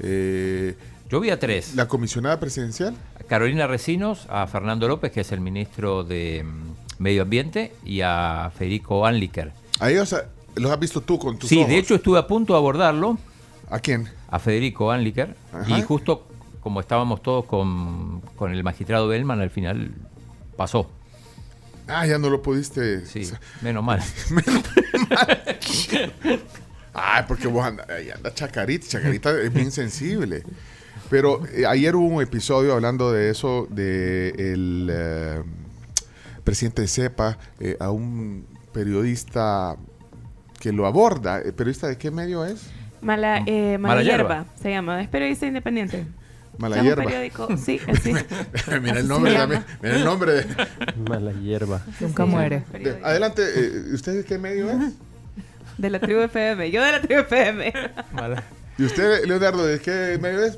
eh, 0.00 0.74
Yo 1.10 1.20
vi 1.20 1.30
a 1.30 1.38
tres. 1.38 1.74
La 1.74 1.88
comisionada 1.88 2.38
presidencial. 2.40 2.94
Carolina 3.28 3.66
Recinos, 3.66 4.26
a 4.28 4.46
Fernando 4.46 4.88
López, 4.88 5.10
que 5.12 5.20
es 5.22 5.32
el 5.32 5.40
ministro 5.40 6.04
de 6.04 6.44
mm, 6.44 7.02
Medio 7.02 7.22
Ambiente, 7.22 7.72
y 7.84 8.00
a 8.02 8.50
Federico 8.56 9.04
Anliker. 9.06 9.52
A 9.80 9.90
ellos 9.90 10.12
eh, 10.12 10.18
los 10.56 10.70
has 10.70 10.78
visto 10.78 11.00
tú 11.00 11.18
con 11.18 11.38
tus 11.38 11.48
Sí, 11.48 11.58
ojos. 11.58 11.68
de 11.70 11.78
hecho 11.78 11.94
estuve 11.96 12.18
a 12.18 12.26
punto 12.26 12.52
de 12.52 12.58
abordarlo. 12.58 13.18
¿A 13.70 13.78
quién? 13.80 14.08
A 14.30 14.38
Federico 14.38 14.90
Anliker. 14.90 15.34
Ajá. 15.52 15.78
Y 15.78 15.82
justo 15.82 16.26
como 16.64 16.80
estábamos 16.80 17.22
todos 17.22 17.44
con, 17.44 18.22
con 18.36 18.52
el 18.52 18.64
magistrado 18.64 19.06
Bellman, 19.06 19.40
al 19.40 19.50
final 19.50 19.92
pasó. 20.56 20.90
Ah, 21.86 22.06
ya 22.06 22.18
no 22.18 22.30
lo 22.30 22.40
pudiste. 22.40 23.04
Sí, 23.04 23.30
menos 23.60 23.84
mal. 23.84 24.00
Ay, 26.94 27.24
porque 27.28 27.46
vos 27.48 27.62
andas 27.66 27.86
anda 28.16 28.32
Chacarita. 28.32 28.88
Chacarita 28.88 29.38
es 29.38 29.52
bien 29.52 29.70
sensible. 29.70 30.42
Pero 31.10 31.46
eh, 31.48 31.66
ayer 31.66 31.94
hubo 31.94 32.06
un 32.06 32.22
episodio 32.22 32.72
hablando 32.72 33.12
de 33.12 33.28
eso, 33.28 33.68
de 33.68 34.30
el 34.30 34.88
eh, 34.90 35.42
presidente 36.44 36.80
de 36.80 36.88
CEPA, 36.88 37.36
eh, 37.60 37.76
a 37.78 37.90
un 37.90 38.46
periodista 38.72 39.76
que 40.60 40.72
lo 40.72 40.86
aborda. 40.86 41.40
¿El 41.40 41.52
periodista 41.52 41.88
de 41.88 41.98
qué 41.98 42.10
medio 42.10 42.42
es? 42.46 42.70
Mala, 43.02 43.42
eh, 43.44 43.76
Mala, 43.76 43.96
Mala 43.96 44.02
hierba. 44.02 44.34
Hierba. 44.34 44.46
se 44.62 44.70
llama. 44.70 45.02
Es 45.02 45.08
periodista 45.08 45.44
independiente. 45.44 46.06
Mala 46.58 46.76
un 46.76 46.82
Hierba. 46.84 47.04
periódico. 47.04 47.48
Sí, 47.56 47.80
así. 47.88 48.12
mira 48.82 49.00
el 49.00 49.08
nombre 49.08 49.34
también. 49.34 49.64
Mira 49.82 49.96
el 49.96 50.04
nombre. 50.04 50.32
De, 50.32 50.46
Mala 51.08 51.32
hierba. 51.32 51.82
Nunca 52.00 52.24
muere. 52.26 52.64
de- 52.72 53.00
adelante, 53.02 53.42
eh, 53.42 53.92
¿usted 53.92 54.14
de 54.18 54.24
qué 54.24 54.38
medio 54.38 54.70
es? 54.70 54.78
De 55.78 55.90
la 55.90 55.98
tribu 55.98 56.20
FM. 56.20 56.70
Yo 56.70 56.82
de 56.84 56.92
la 56.92 57.00
tribu 57.00 57.20
FM. 57.22 57.72
¿Y 58.78 58.84
usted, 58.84 59.24
Leonardo, 59.24 59.66
de 59.66 59.80
qué 59.80 60.18
medio 60.22 60.44
es? 60.44 60.56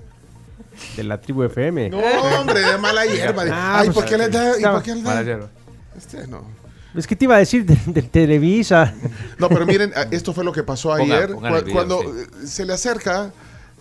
De 0.94 1.04
la 1.04 1.18
tribu 1.20 1.42
FM. 1.44 1.88
No, 1.88 1.98
hombre, 2.38 2.61
de 2.61 2.76
mala 2.76 3.06
hierba. 3.06 3.44
Ah, 3.50 3.78
Ay, 3.80 3.87
pues, 3.87 3.94
¿por 3.94 4.04
qué 4.04 4.18
le 4.18 4.28
da? 4.28 4.61
¿Y 4.61 4.62
por 4.62 4.82
qué 4.82 4.94
le 4.94 5.02
da? 5.02 5.09
Mala 5.09 5.22
hierba. 5.22 5.48
Este 5.96 6.26
no. 6.26 6.44
Es 6.94 7.06
que 7.06 7.16
te 7.16 7.24
iba 7.24 7.37
a 7.37 7.38
decir 7.38 7.64
de, 7.64 7.78
de 7.87 8.02
Televisa. 8.02 8.92
No, 9.38 9.48
pero 9.48 9.64
miren, 9.66 9.92
esto 10.11 10.35
fue 10.35 10.44
lo 10.44 10.52
que 10.52 10.62
pasó 10.62 10.90
Ponga- 10.90 11.14
ayer. 11.16 11.32
pongan 11.32 11.52
cu- 11.52 11.59
el 11.59 11.64
video, 11.64 11.74
cuando 11.74 12.02
sí. 12.02 12.46
se 12.46 12.64
le 12.66 12.72
acerca 12.74 13.30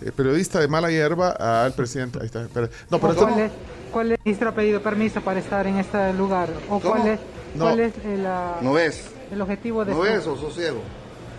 el 0.04 0.12
periodista 0.12 0.60
de 0.60 0.68
mala 0.68 0.90
hierba 0.92 1.32
al 1.32 1.74
presidente. 1.74 2.20
Ahí 2.20 2.26
está. 2.28 2.44
espera. 2.44 2.70
No, 2.90 3.00
pero 3.00 3.16
¿Cuál 3.16 3.40
es, 3.40 3.52
cuál 3.92 4.12
es- 4.14 4.20
ministro 4.26 4.50
ha 4.50 4.54
pedido 4.56 4.82
permiso 4.82 5.22
para 5.22 5.40
estar 5.40 5.66
en 5.68 5.78
este 5.78 6.14
lugar? 6.14 6.50
¿O 6.70 6.80
¿Cómo? 6.80 6.96
cuál 6.96 7.08
es, 7.08 7.20
No. 7.56 7.66
cuál 7.66 7.80
es 7.80 7.94
el, 8.06 8.26
ah, 8.26 8.58
¿No 8.62 8.74
ves? 8.74 9.10
el 9.32 9.42
objetivo 9.42 9.86
de 9.86 9.94
¿No 9.94 10.00
ves 10.02 10.26
o 10.28 10.36
sos 10.36 10.54
ciego? 10.56 10.82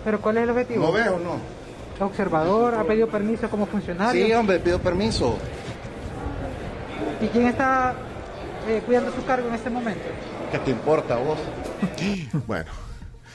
¿Pero 0.04 0.20
cuál 0.20 0.38
es 0.38 0.42
el 0.44 0.50
objetivo? 0.50 0.86
¿No 0.86 0.92
ves 0.92 1.08
o 1.08 1.18
no? 1.18 2.04
¿Observador? 2.04 2.74
¿Ha 2.74 2.84
pedido 2.84 3.08
permiso 3.08 3.48
como 3.48 3.66
funcionario? 3.66 4.26
Sí, 4.26 4.32
hombre, 4.32 4.58
pido 4.60 4.78
permiso. 4.78 5.38
¿Y 7.20 7.26
quién 7.28 7.46
está 7.46 7.94
eh, 8.68 8.82
cuidando 8.84 9.12
su 9.12 9.24
cargo 9.24 9.48
en 9.48 9.54
este 9.54 9.70
momento? 9.70 10.04
¿Qué 10.52 10.58
te 10.58 10.70
importa 10.70 11.14
a 11.14 11.18
vos? 11.18 11.38
Bueno, 12.46 12.70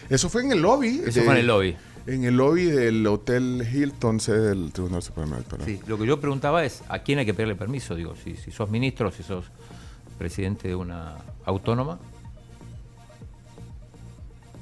eso 0.10 0.30
fue 0.30 0.44
en 0.44 0.52
el 0.52 0.62
lobby. 0.62 1.02
Eso 1.06 1.22
fue 1.24 1.34
en 1.34 1.40
el 1.40 1.48
lobby. 1.48 1.76
En 2.08 2.24
el 2.24 2.36
lobby 2.36 2.66
del 2.66 3.06
Hotel 3.06 3.66
Hilton, 3.72 4.20
sede 4.20 4.50
del 4.50 4.72
Tribunal 4.72 5.04
Supremo 5.04 5.36
Electoral. 5.36 5.66
Sí, 5.66 5.80
lo 5.88 5.98
que 6.00 6.06
yo 6.08 6.20
preguntaba 6.20 6.66
es 6.66 6.82
a 6.90 7.00
quién 7.00 7.20
hay 7.20 7.26
que 7.26 7.34
pedirle 7.34 7.56
permiso. 7.56 7.96
Digo, 7.96 8.16
si, 8.24 8.36
si 8.36 8.52
sos 8.52 8.70
ministro, 8.72 9.12
si 9.12 9.22
sos 9.24 9.46
presidente 10.18 10.68
de 10.68 10.76
una 10.76 11.18
autónoma. 11.46 12.00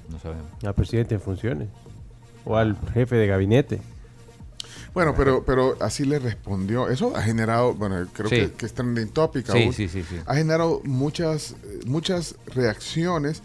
No 0.09 0.19
sabemos. 0.19 0.45
Al 0.65 0.73
presidente 0.75 1.15
en 1.15 1.21
funciones. 1.21 1.69
O 2.45 2.57
al 2.57 2.75
jefe 2.93 3.15
de 3.15 3.27
gabinete. 3.27 3.81
Bueno, 4.93 5.13
pero, 5.15 5.43
pero 5.45 5.77
así 5.81 6.03
le 6.03 6.19
respondió. 6.19 6.89
Eso 6.89 7.15
ha 7.15 7.21
generado, 7.21 7.73
bueno, 7.73 8.05
creo 8.11 8.27
Sí. 8.29 8.35
que, 8.35 8.51
que 8.53 8.65
es 8.65 8.73
trending 8.73 9.09
topic 9.09 9.45
Sí, 9.49 9.63
aún. 9.63 9.73
sí, 9.73 9.87
sí, 9.87 10.03
sí. 10.03 10.15
Ha 10.25 10.35
generado 10.35 10.81
muchas, 10.83 11.51
eh, 11.63 11.79
muchas 11.85 12.35
reacciones 12.47 13.43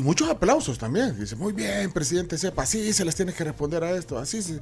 y 0.00 0.02
muchos 0.02 0.28
aplausos 0.30 0.78
también. 0.78 1.18
Dice, 1.18 1.36
muy 1.36 1.52
bien, 1.52 1.92
presidente, 1.92 2.38
sepa, 2.38 2.62
así 2.62 2.92
se 2.92 3.04
les 3.04 3.14
tiene 3.14 3.32
que 3.32 3.44
responder 3.44 3.84
a 3.84 3.90
esto, 3.92 4.18
así 4.18 4.40
se... 4.42 4.60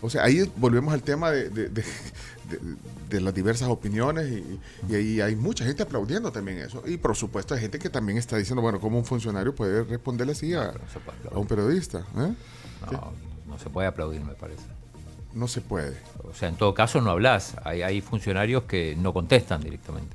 O 0.00 0.10
sea, 0.10 0.24
ahí 0.24 0.50
volvemos 0.56 0.92
al 0.92 1.02
tema 1.02 1.30
de, 1.30 1.48
de- 1.50 1.68
de- 1.68 1.82
de- 1.82 2.60
de 3.08 3.20
las 3.20 3.32
diversas 3.32 3.68
opiniones 3.68 4.26
y, 4.30 4.60
y 4.90 4.94
ahí 4.94 5.20
hay 5.20 5.34
mucha 5.36 5.64
gente 5.64 5.82
aplaudiendo 5.82 6.30
también 6.32 6.58
eso. 6.58 6.82
Y 6.86 6.96
por 6.98 7.14
supuesto 7.16 7.54
hay 7.54 7.60
gente 7.60 7.78
que 7.78 7.88
también 7.88 8.18
está 8.18 8.36
diciendo, 8.36 8.60
bueno, 8.60 8.80
¿cómo 8.80 8.98
un 8.98 9.04
funcionario 9.04 9.54
puede 9.54 9.84
responderle 9.84 10.32
así 10.32 10.52
a, 10.52 10.72
a 11.32 11.38
un 11.38 11.46
periodista? 11.46 11.98
¿eh? 12.18 12.34
No, 12.92 13.12
no 13.48 13.58
se 13.58 13.70
puede 13.70 13.86
aplaudir, 13.88 14.20
me 14.22 14.34
parece. 14.34 14.62
No 15.32 15.48
se 15.48 15.60
puede. 15.62 15.96
O 16.30 16.34
sea, 16.34 16.48
en 16.48 16.56
todo 16.56 16.74
caso 16.74 17.00
no 17.00 17.10
hablas. 17.10 17.54
Hay, 17.64 17.82
hay 17.82 18.00
funcionarios 18.02 18.64
que 18.64 18.96
no 18.96 19.12
contestan 19.14 19.62
directamente. 19.62 20.14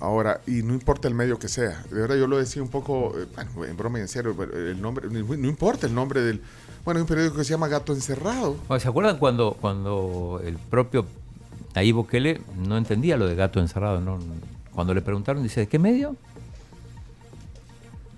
Ahora, 0.00 0.40
y 0.46 0.62
no 0.62 0.74
importa 0.74 1.08
el 1.08 1.14
medio 1.14 1.38
que 1.38 1.48
sea. 1.48 1.82
De 1.90 2.00
verdad, 2.00 2.16
yo 2.16 2.26
lo 2.28 2.38
decía 2.38 2.62
un 2.62 2.68
poco, 2.68 3.14
eh, 3.18 3.26
bueno, 3.54 3.70
en 3.72 3.76
broma 3.76 3.98
y 3.98 4.02
en 4.02 4.08
serio, 4.08 4.34
pero 4.38 4.56
el 4.56 4.80
nombre, 4.80 5.08
no 5.10 5.48
importa 5.48 5.86
el 5.86 5.94
nombre 5.94 6.20
del... 6.20 6.40
Bueno, 6.84 6.98
hay 6.98 7.02
un 7.02 7.08
periódico 7.08 7.36
que 7.36 7.44
se 7.44 7.50
llama 7.50 7.68
Gato 7.68 7.92
Encerrado. 7.92 8.56
Bueno, 8.68 8.80
¿Se 8.80 8.88
acuerdan 8.88 9.18
cuando, 9.18 9.56
cuando 9.60 10.40
el 10.44 10.56
propio 10.56 11.04
Nayib 11.74 11.96
Bukele 11.96 12.40
no 12.56 12.76
entendía 12.78 13.16
lo 13.16 13.26
de 13.26 13.34
gato 13.34 13.60
encerrado? 13.60 14.00
¿no? 14.00 14.18
Cuando 14.72 14.94
le 14.94 15.02
preguntaron, 15.02 15.42
dice, 15.42 15.60
¿de 15.60 15.66
qué 15.66 15.78
medio? 15.78 16.16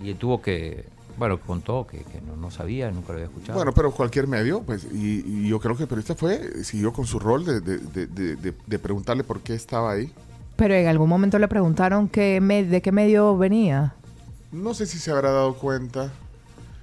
Y 0.03 0.09
él 0.11 0.17
tuvo 0.17 0.41
que, 0.41 0.85
bueno, 1.17 1.39
contó 1.39 1.85
que, 1.85 1.99
que 2.03 2.21
no, 2.21 2.35
no 2.37 2.49
sabía, 2.51 2.89
nunca 2.91 3.09
lo 3.09 3.13
había 3.15 3.25
escuchado. 3.25 3.57
Bueno, 3.57 3.71
pero 3.73 3.91
cualquier 3.91 4.27
medio, 4.27 4.61
pues, 4.61 4.85
y, 4.91 5.23
y 5.25 5.47
yo 5.49 5.59
creo 5.59 5.75
que 5.75 5.83
el 5.83 5.89
periodista 5.89 6.15
fue, 6.15 6.63
siguió 6.63 6.93
con 6.93 7.05
su 7.05 7.19
rol 7.19 7.43
de, 7.45 7.59
de- 7.59 7.77
de- 7.79 8.07
de- 8.07 8.35
de- 8.35 8.53
de 8.65 8.79
preguntarle 8.79 9.23
por 9.23 9.41
qué 9.41 9.53
estaba 9.53 9.91
ahí. 9.91 10.11
Pero 10.61 10.75
en 10.75 10.85
algún 10.87 11.09
momento 11.09 11.39
le 11.39 11.47
preguntaron 11.47 12.07
qué 12.07 12.39
me- 12.39 12.63
de 12.63 12.83
qué 12.83 12.91
medio 12.91 13.35
venía. 13.35 13.95
No 14.51 14.75
sé 14.75 14.85
si 14.85 14.99
se 14.99 15.09
habrá 15.09 15.31
dado 15.31 15.55
cuenta. 15.55 16.11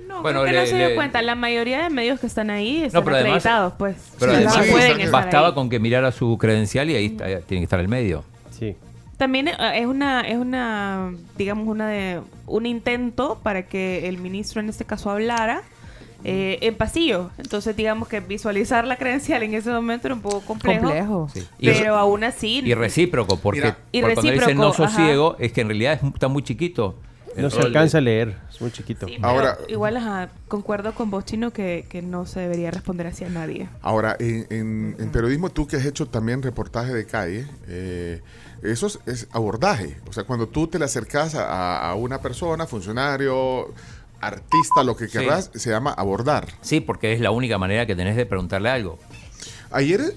No, 0.05 0.21
Bueno, 0.21 0.41
creo 0.43 0.53
que 0.53 0.59
no 0.63 0.67
se 0.67 0.77
dio 0.79 0.89
le- 0.89 0.95
cuenta. 0.97 1.23
La 1.23 1.37
mayoría 1.37 1.85
de 1.85 1.89
medios 1.91 2.19
que 2.19 2.27
están 2.27 2.51
ahí 2.51 2.83
están 2.83 2.99
No, 2.99 3.05
pero 3.05 3.17
además- 3.19 3.37
acreditados, 3.47 3.75
pues. 3.79 3.95
Pero 4.19 4.33
Sí, 4.33 4.37
además 4.39 4.57
estar 4.67 5.11
bastaba 5.13 5.47
ahí. 5.49 5.55
con 5.55 5.71
que 5.71 5.79
mirara 5.79 6.11
su 6.11 6.37
credencial 6.39 6.91
y 6.91 6.97
ahí 6.97 7.07
está- 7.07 7.27
tiene 7.27 7.61
que 7.61 7.65
estar 7.65 7.79
el 7.79 7.87
medio. 7.87 8.25
Sí. 8.51 8.75
También 9.17 9.47
eh, 9.47 9.55
es 9.75 9.87
una, 9.87 10.23
es 10.23 10.39
una, 10.39 11.13
digamos, 11.37 11.69
una 11.69 11.87
de 11.87 12.21
un 12.49 12.67
intento 12.67 13.39
para 13.45 13.63
que 13.63 14.09
el 14.09 14.19
ministro 14.19 14.61
en 14.61 14.71
este 14.71 14.85
caso 14.87 15.09
hablara 15.13 15.63
eh, 16.25 16.59
en 16.63 16.75
pasillo. 16.77 17.31
Entonces, 17.39 17.77
digamos 17.77 18.09
que 18.09 18.21
visualizar 18.21 18.87
la 18.87 18.97
credencial 18.97 19.43
en 19.43 19.55
ese 19.55 19.71
momento 19.71 20.09
era 20.09 20.15
un 20.15 20.21
poco 20.23 20.41
complejo. 20.41 20.83
Complejo. 20.85 21.29
Sí. 21.33 21.47
Pero 21.61 21.97
aún 21.97 22.25
así. 22.25 22.59
Y 22.65 22.75
recíproco, 22.75 23.37
porque, 23.39 23.61
Mira. 23.61 23.79
Y 23.93 24.01
porque 24.01 24.15
cuando 24.15 24.33
dicen 24.33 24.57
no 24.57 24.65
recíproco, 24.69 24.91
sos 24.91 24.93
ciego, 24.97 25.37
es 25.39 25.53
que 25.53 25.61
en 25.61 25.69
realidad 25.69 25.93
es- 25.95 26.03
está 26.15 26.29
muy 26.29 26.43
chiquito. 26.43 26.97
No 27.37 27.51
se 27.51 27.61
alcanza 27.61 27.99
de- 27.99 28.03
a 28.03 28.05
leer. 28.05 28.37
Es 28.51 28.61
muy 28.61 28.73
chiquito. 28.73 29.07
Sí, 29.07 29.17
pero 29.21 29.53
igual 29.69 29.97
ajá, 29.97 30.31
concuerdo 30.49 30.93
con 30.93 31.09
vos, 31.09 31.25
Chino, 31.25 31.53
que, 31.53 31.87
que 31.89 32.03
no 32.03 32.27
se 32.27 32.41
debería 32.41 32.73
responder 32.73 33.07
así 33.07 33.23
a 33.25 33.29
nadie. 33.29 33.69
Ahora, 33.81 34.17
en, 34.19 34.47
en- 34.51 34.97
en 34.99 35.11
periodismo, 35.13 35.49
tú 35.51 35.69
que 35.69 35.77
has 35.77 35.85
hecho 35.87 36.07
también 36.07 36.43
reportaje 36.43 36.93
de 36.93 37.07
calle, 37.07 37.47
eh, 37.69 38.23
eso 38.65 38.89
es, 38.89 38.99
es 39.07 39.29
abordaje. 39.31 39.99
O 40.09 40.13
sea, 40.13 40.25
cuando 40.25 40.49
tú 40.49 40.67
te 40.67 40.81
le 40.81 40.87
acercas 40.87 41.37
a, 41.37 41.89
a 41.91 41.95
una 41.95 42.21
persona, 42.21 42.67
funcionario, 42.67 43.73
artista, 44.21 44.83
lo 44.85 44.97
que 44.97 45.07
Sí. 45.07 45.19
querrás, 45.19 45.51
se 45.55 45.71
llama 45.71 45.93
abordar. 45.93 46.49
Sí, 46.61 46.81
porque 46.81 47.13
es 47.13 47.21
la 47.21 47.31
única 47.31 47.59
manera 47.59 47.87
que 47.87 47.95
tenés 47.97 48.17
de 48.17 48.27
preguntarle 48.27 48.69
algo. 48.71 48.99
Ayer 49.71 50.17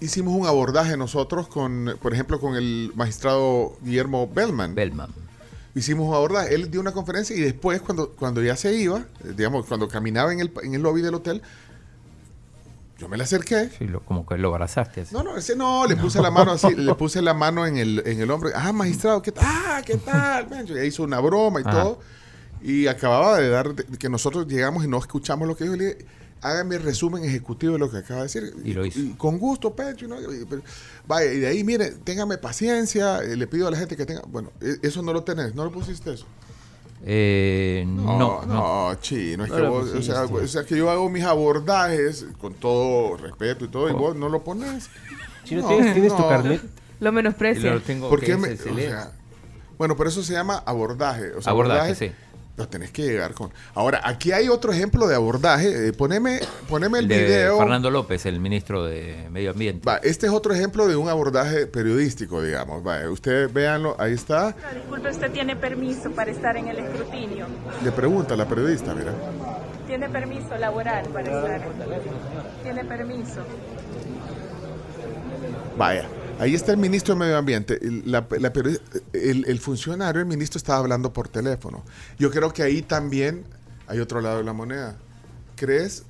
hicimos 0.00 0.34
un 0.34 0.46
abordaje 0.46 0.96
nosotros 0.96 1.46
con, 1.48 1.96
por 2.02 2.12
ejemplo, 2.14 2.40
con 2.40 2.56
el 2.56 2.92
magistrado 2.94 3.76
Guillermo 3.82 4.28
Bellman. 4.32 4.74
Bellman. 4.74 5.10
Hicimos 5.74 6.08
un 6.08 6.14
abordaje. 6.14 6.54
Él 6.54 6.70
dio 6.70 6.80
una 6.80 6.92
conferencia 6.92 7.34
y 7.36 7.40
después, 7.40 7.80
cuando, 7.80 8.10
cuando 8.10 8.42
ya 8.42 8.56
se 8.56 8.74
iba, 8.74 9.04
digamos, 9.36 9.66
cuando 9.66 9.88
caminaba 9.88 10.32
en 10.32 10.40
el, 10.40 10.52
en 10.62 10.74
el 10.74 10.82
lobby 10.82 11.00
del 11.02 11.14
hotel, 11.14 11.40
yo 12.98 13.08
me 13.08 13.16
le 13.16 13.24
acerqué. 13.24 13.70
Sí, 13.78 13.86
lo- 13.86 14.00
como 14.00 14.26
que 14.26 14.36
lo 14.38 14.48
abrazaste. 14.48 15.00
así. 15.02 15.14
No, 15.14 15.22
no, 15.22 15.36
ese 15.36 15.56
no, 15.56 15.86
le 15.86 15.96
puse 15.96 16.20
la 16.22 16.30
mano 16.30 16.52
así, 16.52 16.74
le 16.74 16.94
puse 16.96 17.20
la 17.22 17.34
mano 17.34 17.66
en 17.66 17.76
el, 17.78 18.02
en 18.06 18.20
el 18.20 18.30
hombro. 18.30 18.50
Ah, 18.54 18.72
magistrado, 18.72 19.22
¿qué 19.22 19.32
tal? 19.32 19.44
Ah, 19.46 19.82
¿qué 19.84 19.96
tal? 19.96 20.48
Man, 20.50 20.66
ya 20.66 20.84
hizo 20.84 21.02
una 21.02 21.18
broma 21.20 21.60
y 21.60 21.64
Ajá. 21.66 21.82
todo. 21.82 22.00
Y 22.62 22.86
acababa 22.86 23.38
de 23.38 23.48
dar, 23.48 23.74
de- 23.74 23.84
que 23.98 24.08
nosotros 24.08 24.46
llegamos 24.46 24.84
y 24.84 24.88
no 24.88 24.98
escuchamos 24.98 25.48
lo 25.48 25.56
que 25.56 25.64
dijo. 25.64 25.76
Le 25.76 25.84
dije, 25.94 26.06
hágame 26.42 26.76
el 26.76 26.82
resumen 26.82 27.24
ejecutivo 27.24 27.72
de 27.74 27.78
lo 27.78 27.90
que 27.90 27.98
acaba 27.98 28.20
de 28.20 28.24
decir. 28.26 28.54
Y 28.64 28.72
lo 28.72 28.86
hizo. 28.86 29.00
con 29.18 29.38
gusto. 29.38 29.74
¿no? 30.08 30.20
Y, 30.20 30.44
pero, 30.48 30.62
vaya, 31.06 31.32
y 31.32 31.38
de 31.40 31.46
ahí, 31.48 31.64
mire, 31.64 31.90
téngame 32.04 32.38
paciencia. 32.38 33.18
eh, 33.18 33.36
Le 33.36 33.46
pido 33.46 33.66
a 33.68 33.70
la 33.70 33.76
gente 33.78 33.96
que 33.96 34.06
tenga. 34.06 34.22
Bueno, 34.28 34.50
e- 34.60 34.76
eso 34.82 35.02
no 35.02 35.12
lo 35.12 35.22
tenés, 35.24 35.54
no 35.54 35.64
lo 35.64 35.70
pusiste 35.72 36.12
eso. 36.14 36.26
Eh, 37.04 37.84
no, 37.86 38.16
No, 38.18 38.42
no. 38.46 38.54
no, 38.90 38.94
chino, 39.00 39.44
es 39.44 39.50
No 39.50 39.56
que 39.56 39.62
vos, 39.62 39.90
o 39.90 40.02
sea, 40.02 40.22
o 40.22 40.46
sea, 40.46 40.64
que 40.64 40.76
yo 40.76 40.88
hago 40.88 41.10
mis 41.10 41.24
abordajes 41.24 42.26
con 42.40 42.54
todo 42.54 43.16
respeto 43.16 43.64
y 43.64 43.68
todo, 43.68 43.90
y 43.90 43.92
vos 43.92 44.14
no 44.14 44.28
lo 44.28 44.44
pones. 44.44 44.88
Chino, 45.44 45.66
¿tienes- 45.66 45.94
tienes 45.94 46.16
tu 46.16 46.28
carnet? 46.28 46.62
Lo 47.00 47.10
menosprecia. 47.10 47.74
Lo 47.74 47.80
tengo 47.80 48.08
¿Por 48.08 48.20
qué 48.20 48.36
me- 48.36 48.52
o 48.52 48.56
sea, 48.76 49.10
bueno, 49.78 49.96
pero 49.96 50.10
eso 50.10 50.22
se 50.22 50.32
llama 50.32 50.58
abordaje. 50.64 51.32
O 51.32 51.42
sea, 51.42 51.50
Abordaje, 51.50 51.96
sí. 51.96 52.12
Lo 52.62 52.68
tenés 52.68 52.92
que 52.92 53.02
llegar 53.02 53.34
con. 53.34 53.50
Ahora, 53.74 54.00
aquí 54.04 54.30
hay 54.30 54.48
otro 54.48 54.72
ejemplo 54.72 55.08
de 55.08 55.16
abordaje. 55.16 55.88
eh, 55.88 55.92
poneme, 55.92 56.38
poneme 56.68 57.00
el, 57.00 57.08
de 57.08 57.18
video. 57.24 57.58
Fernando 57.58 57.90
López, 57.90 58.24
el 58.26 58.38
ministro 58.38 58.84
de 58.84 59.26
Medio 59.32 59.50
Ambiente. 59.50 59.84
Va, 59.84 59.96
este 59.96 60.26
es 60.26 60.32
otro 60.32 60.54
ejemplo 60.54 60.86
de 60.86 60.94
un 60.94 61.08
abordaje 61.08 61.66
periodístico, 61.66 62.40
digamos. 62.40 62.86
Va, 62.86 63.10
ustedes 63.10 63.52
véanlo, 63.52 63.96
ahí 63.98 64.12
está. 64.12 64.54
Disculpe, 64.72 65.10
¿usted 65.10 65.32
tiene 65.32 65.56
permiso 65.56 66.12
para 66.12 66.30
estar 66.30 66.56
en 66.56 66.68
el 66.68 66.78
escrutinio? 66.78 67.46
Le 67.82 67.90
pregunta 67.90 68.34
a 68.34 68.36
la 68.36 68.46
periodista, 68.46 68.94
mira. 68.94 69.12
¿Tiene 69.88 70.08
permiso 70.08 70.56
laboral 70.56 71.06
para 71.06 71.24
estar? 71.24 71.68
¿Tiene 72.62 72.84
permiso? 72.84 73.40
Vaya, 75.76 76.06
ahí 76.42 76.54
está 76.54 76.72
el 76.72 76.78
ministro 76.78 77.14
de 77.14 77.20
Medio 77.20 77.36
Ambiente. 77.38 77.78
El, 77.80 78.02
la- 78.10 78.26
la 78.38 78.52
periodi- 78.52 78.80
el- 79.12 79.44
el 79.46 79.58
funcionario, 79.60 80.20
el 80.20 80.26
ministro, 80.26 80.58
estaba 80.58 80.78
hablando 80.78 81.12
por 81.12 81.28
teléfono. 81.28 81.82
Yo 82.18 82.30
creo 82.30 82.52
que 82.52 82.62
ahí 82.62 82.82
también 82.82 83.44
hay 83.86 84.00
otro 84.00 84.20
lado 84.20 84.38
de 84.38 84.44
la 84.44 84.52
moneda. 84.52 84.96
¿Crees 85.56 86.04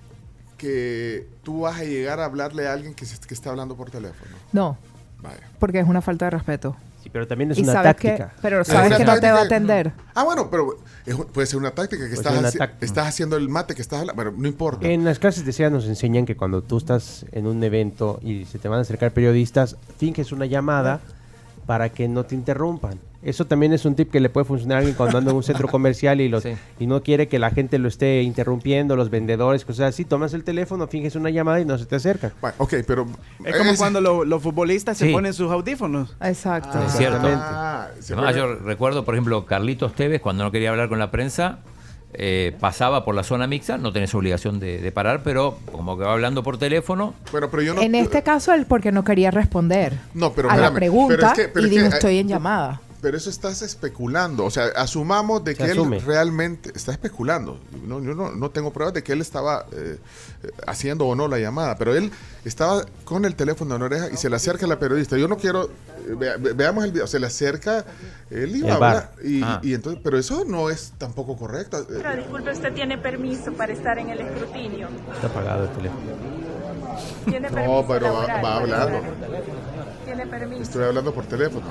que 0.59 1.27
tú 1.43 1.61
vas 1.63 1.81
a 1.81 1.85
llegar 1.85 2.21
a 2.21 2.25
hablarle 2.25 2.67
a 2.69 2.73
alguien 2.73 2.95
que, 2.95 3.05
se- 3.07 3.19
que 3.21 3.35
está 3.35 3.51
hablando 3.51 3.77
por 3.77 3.91
teléfono? 3.91 4.31
No, 4.53 4.79
Vaya. 5.21 5.41
porque 5.59 5.81
es 5.81 5.87
una 5.89 6.01
falta 6.03 6.27
de 6.27 6.31
respeto. 6.31 6.77
Sí, 7.03 7.11
pero 7.11 7.27
también 7.27 7.51
es 7.51 7.59
una 7.59 7.83
táctica. 7.83 8.33
pero 8.41 8.61
Es 8.61 8.69
sabes 8.69 8.97
que 8.97 9.05
no 9.05 9.19
te 9.19 9.33
va 9.33 9.41
a 9.41 9.43
atender. 9.43 9.93
Ah, 10.15 10.23
bueno, 10.23 10.49
pero 10.51 10.79
es- 11.05 11.17
puede 11.33 11.47
ser 11.49 11.59
una 11.59 11.73
táctica 11.73 12.07
que 12.09 12.15
estás, 12.15 12.39
una 12.39 12.49
haci- 12.49 12.59
táctica. 12.59 12.85
estás 12.87 13.09
haciendo 13.09 13.37
el 13.37 13.49
mate 13.49 13.75
que 13.75 13.83
estás 13.83 14.01
hablando. 14.01 14.23
Bueno, 14.23 14.39
no 14.39 14.47
importa. 14.47 14.87
En 14.87 15.05
las 15.05 15.19
clases 15.19 15.45
de 15.45 15.53
SEA 15.53 15.69
nos 15.71 15.87
enseñan 15.87 16.27
que 16.27 16.37
cuando 16.37 16.63
tú 16.63 16.77
estás 16.79 17.27
en 17.33 17.47
un 17.49 17.63
evento 17.65 18.21
y 18.23 18.45
se 18.45 18.59
te 18.61 18.69
van 18.69 18.79
a 18.79 18.83
acercar 18.83 19.11
periodistas, 19.13 19.77
finges 19.99 20.31
una 20.31 20.47
llamada 20.47 21.01
para 21.67 21.89
que 21.91 22.09
no 22.09 22.25
te 22.25 22.35
interrumpan. 22.35 22.99
Eso 23.23 23.45
también 23.45 23.73
es 23.73 23.85
un 23.85 23.95
tip 23.95 24.11
que 24.11 24.19
le 24.19 24.29
puede 24.31 24.45
funcionar 24.45 24.77
a 24.77 24.79
alguien 24.81 24.97
cuando 24.97 25.17
anda 25.17 25.31
en 25.31 25.37
un 25.37 25.45
centro 25.45 25.69
comercial 25.69 26.21
y, 26.21 26.29
los, 26.29 26.45
y 26.81 26.87
no 26.89 27.05
quiere 27.05 27.29
que 27.29 27.39
la 27.39 27.51
gente 27.53 27.79
lo 27.79 27.87
esté 27.87 28.23
interrumpiendo, 28.23 28.97
los 28.97 29.11
vendedores, 29.11 29.65
cosas 29.65 29.91
así. 29.91 30.05
Tomas 30.05 30.35
el 30.35 30.43
teléfono, 30.43 30.89
finges 30.89 31.15
una 31.15 31.31
llamada 31.31 31.61
y 31.61 31.65
no 31.65 31.79
se 31.79 31.87
te 31.87 31.95
acerca. 31.95 32.33
ok, 32.59 32.75
pero... 32.85 33.07
Es 33.45 33.55
como 33.57 33.77
cuando 33.77 34.01
lo- 34.01 34.25
los 34.25 34.43
futbolistas 34.43 34.99
se 34.99 35.13
ponen 35.13 35.33
sus 35.35 35.53
audífonos. 35.53 36.17
Exacto. 36.21 36.83
Es 36.85 36.95
cierto. 36.97 37.21
Ah, 37.29 37.89
yo 38.35 38.57
recuerdo, 38.57 39.05
por 39.05 39.15
ejemplo, 39.15 39.47
Carlitos 39.47 39.95
Tevez, 39.95 40.21
cuando 40.21 40.43
no 40.43 40.51
quería 40.51 40.71
hablar 40.71 40.89
con 40.89 40.99
la 40.99 41.13
prensa, 41.13 41.61
eh, 42.15 42.55
pasaba 42.61 43.05
por 43.05 43.15
la 43.15 43.23
zona 43.23 43.47
mixta, 43.47 43.79
no 43.79 43.93
tenés 43.93 44.15
obligación 44.15 44.61
de, 44.61 44.79
de 44.81 44.93
parar, 44.93 45.23
pero 45.23 45.59
como 45.71 45.97
que 45.97 46.05
va 46.05 46.13
hablando 46.13 46.43
por 46.43 46.59
teléfono. 46.59 47.15
Bueno, 47.31 47.49
pero 47.51 47.63
yo 47.63 47.81
En 47.81 47.95
este 47.95 48.23
caso, 48.23 48.53
él 48.53 48.67
porque 48.67 48.93
no 48.93 49.03
quería 49.05 49.31
responder 49.31 49.95
No, 50.15 50.33
pero 50.33 50.51
a 50.51 50.57
la 50.57 50.73
pregunta 50.73 51.15
pero 51.17 51.27
es 51.29 51.33
que- 51.35 51.49
pero 51.49 51.63
y 51.67 51.69
es 51.69 51.71
dijo 51.71 51.87
hay- 51.87 51.93
estoy 51.93 52.19
en 52.19 52.29
llamada. 52.29 52.81
Pero 53.03 53.17
eso 53.17 53.29
estás 53.31 53.61
especulando. 53.63 54.45
O 54.45 54.51
sea, 54.51 54.67
asumamos 54.77 55.43
de 55.45 55.57
Se 55.57 55.65
que 55.65 55.73
asume. 55.73 55.97
él 55.99 56.05
realmente 56.07 56.71
está 56.75 56.93
especulando. 56.93 57.59
No, 57.85 58.01
yo 58.01 58.15
no, 58.15 58.31
no 58.31 58.51
tengo 58.51 58.73
pruebas 58.73 58.95
de 58.95 59.03
que 59.03 59.13
él 59.13 59.21
estaba 59.21 59.67
eh, 59.73 59.99
eh, 60.45 60.51
haciendo 60.69 61.07
o 61.07 61.17
no 61.17 61.27
la 61.27 61.39
llamada, 61.41 61.77
pero 61.77 61.95
él 61.97 62.13
estaba 62.45 62.85
con 63.05 63.25
el 63.25 63.35
teléfono 63.35 63.75
en 63.75 63.81
la 63.81 63.87
oreja 63.87 64.09
y 64.13 64.17
se 64.17 64.31
le 64.31 64.37
acerca 64.37 64.67
a 64.67 64.69
la 64.69 64.79
periodista. 64.79 65.19
Yo 65.19 65.27
no 65.27 65.37
quiero. 65.37 65.65
eh, 65.65 66.15
vea- 66.17 66.37
ve- 66.39 66.53
veamos 66.53 66.85
el 66.85 66.93
video. 66.93 67.09
Se 67.09 67.19
le 67.19 67.27
acerca. 67.27 67.85
Él 68.31 68.55
iba 68.55 68.69
El 68.69 68.73
a 68.73 68.77
hablar. 68.77 69.13
Y, 69.25 69.43
Ah. 69.43 69.59
y 69.65 69.75
entonces, 69.75 70.01
pero 70.05 70.17
eso 70.17 70.45
no 70.47 70.71
es 70.71 70.93
tampoco 70.97 71.37
correcto. 71.37 71.85
Pero 71.89 72.17
disculpe, 72.17 72.53
usted 72.53 72.73
tiene 72.73 72.99
permiso 72.99 73.53
para 73.53 73.73
estar 73.73 73.99
en 73.99 74.11
el 74.11 74.21
escrutinio. 74.21 74.89
Está 75.13 75.27
apagado 75.27 75.65
el 75.65 75.71
teléfono. 75.71 76.01
Tiene 77.25 77.51
No, 77.51 77.85
pero 77.89 78.13
va, 78.15 78.27
laboral 78.29 78.45
va 78.45 78.57
hablando. 78.59 78.97
estar. 78.99 79.43
Tiene 80.05 80.27
permiso. 80.27 80.63
Estoy 80.63 80.85
hablando 80.85 81.13
por 81.13 81.25
teléfono. 81.27 81.67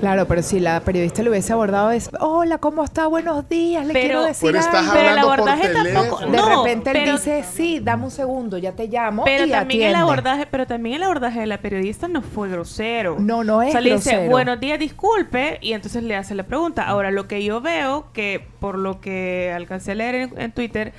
Claro, 0.00 0.26
pero 0.26 0.42
si 0.42 0.60
la 0.60 0.80
periodista 0.80 1.22
lo 1.22 1.30
hubiese 1.30 1.52
abordado 1.52 1.90
es, 1.90 2.08
hola, 2.20 2.56
¿cómo 2.56 2.82
está? 2.82 3.06
Buenos 3.06 3.46
días, 3.50 3.84
le 3.86 3.92
Pero- 3.92 4.04
quiero 4.06 4.22
decir 4.24 4.46
Pero 4.48 4.58
estás 4.58 4.74
algo". 4.80 4.92
Pero 4.94 5.02
el 5.02 5.08
hablando 5.18 5.28
por 5.28 5.38
abordaje 5.50 5.68
tampoco- 5.74 6.16
teléfono. 6.18 6.30
De 6.32 6.36
No, 6.38 6.64
repente 6.64 6.90
él 7.04 7.12
dice, 7.12 7.44
sí, 7.52 7.80
dame 7.80 8.04
un 8.04 8.10
segundo, 8.10 8.56
ya 8.56 8.72
te 8.72 8.86
llamo 8.88 9.24
Pero 9.24 9.44
y 9.44 9.50
también 9.50 9.90
el 9.90 9.94
abordaje, 9.96 10.46
pero 10.46 10.66
también 10.66 10.96
el 10.96 11.02
abordaje 11.02 11.40
de 11.40 11.46
la 11.46 11.58
periodista 11.58 12.08
no 12.08 12.22
fue 12.22 12.48
grosero. 12.48 13.16
No, 13.20 13.44
no 13.44 13.60
es 13.60 13.68
O 13.68 13.72
sea, 13.72 13.80
le 13.82 13.92
dice, 13.94 14.10
grosero. 14.12 14.30
buenos 14.30 14.58
días, 14.58 14.78
disculpe, 14.78 15.58
y 15.60 15.74
entonces 15.74 16.02
le 16.02 16.16
hace 16.16 16.34
la 16.34 16.44
pregunta. 16.44 16.84
Ahora, 16.86 17.10
lo 17.10 17.28
que 17.28 17.44
yo 17.44 17.60
veo, 17.60 18.06
que 18.14 18.42
por 18.58 18.78
lo 18.78 19.02
que 19.02 19.52
alcancé 19.54 19.92
a 19.92 19.94
leer 19.96 20.14
en, 20.14 20.40
en 20.40 20.52
Twitter, 20.52 20.94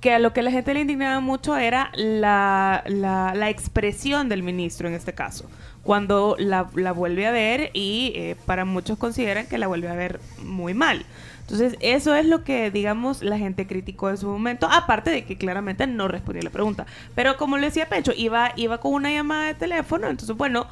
que 0.00 0.14
a 0.14 0.18
lo 0.18 0.32
que 0.32 0.40
la 0.42 0.50
gente 0.50 0.72
le 0.72 0.80
indignaba 0.80 1.20
mucho 1.20 1.56
era 1.58 1.90
la, 1.94 2.82
la, 2.86 3.34
la 3.34 3.50
expresión 3.50 4.30
del 4.30 4.42
ministro 4.42 4.88
en 4.88 4.94
este 4.94 5.12
caso. 5.12 5.50
Cuando 5.82 6.36
la, 6.38 6.68
la 6.74 6.92
vuelve 6.92 7.26
a 7.26 7.30
ver 7.30 7.70
y 7.72 8.12
eh, 8.14 8.36
para 8.46 8.64
muchos 8.64 8.98
consideran 8.98 9.46
que 9.46 9.56
la 9.58 9.66
vuelve 9.68 9.88
a 9.88 9.94
ver 9.94 10.20
muy 10.42 10.74
mal. 10.74 11.04
Entonces, 11.40 11.76
eso 11.80 12.14
es 12.14 12.26
lo 12.26 12.44
que, 12.44 12.70
digamos, 12.70 13.22
la 13.22 13.38
gente 13.38 13.66
criticó 13.66 14.10
en 14.10 14.18
su 14.18 14.26
momento, 14.28 14.68
aparte 14.70 15.08
de 15.10 15.24
que 15.24 15.38
claramente 15.38 15.86
no 15.86 16.06
respondió 16.06 16.42
la 16.42 16.50
pregunta. 16.50 16.84
Pero 17.14 17.38
como 17.38 17.56
le 17.56 17.68
decía 17.68 17.88
Pecho, 17.88 18.12
iba, 18.14 18.52
iba 18.56 18.78
con 18.78 18.92
una 18.92 19.10
llamada 19.10 19.46
de 19.46 19.54
teléfono, 19.54 20.08
entonces, 20.08 20.36
bueno, 20.36 20.66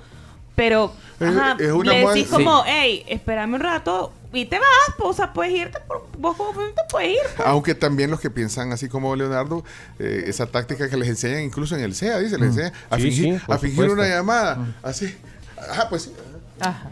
pero 0.54 0.92
Es- 1.18 1.28
ajá, 1.28 1.56
es 1.58 1.70
una 1.72 1.92
le 1.92 2.06
decís 2.06 2.28
como, 2.28 2.62
Sí. 2.64 2.70
hey, 2.70 3.04
espérame 3.08 3.54
un 3.54 3.60
rato 3.60 4.12
y 4.32 4.44
te 4.46 4.58
vas, 4.58 4.68
pues, 4.98 5.10
o 5.10 5.12
sea, 5.14 5.32
puedes 5.32 5.54
irte, 5.54 5.78
por- 5.86 6.06
vos 6.18 6.36
como 6.36 6.52
te 6.52 6.82
puedes 6.90 7.10
ir. 7.12 7.18
pues. 7.36 7.46
Aunque 7.48 7.74
también 7.74 8.10
los 8.10 8.20
que 8.20 8.30
piensan 8.30 8.72
así 8.72 8.88
como 8.88 9.14
Leonardo, 9.16 9.64
eh, 9.98 10.24
esa 10.26 10.46
táctica 10.46 10.88
que 10.90 10.96
les 10.96 11.08
enseñan 11.08 11.42
incluso 11.42 11.74
en 11.76 11.82
el 11.82 11.94
SEA, 11.94 12.18
dice, 12.18 12.36
les 12.38 12.48
enseñan 12.48 12.72
a 12.90 12.96
Sí, 12.96 13.02
fingir, 13.02 13.38
sí, 13.38 13.44
a 13.48 13.58
fingir 13.58 13.90
una 13.90 14.06
llamada, 14.08 14.74
así. 14.82 15.14
Ajá, 15.56 15.88
pues 15.88 16.02
sí. 16.02 16.12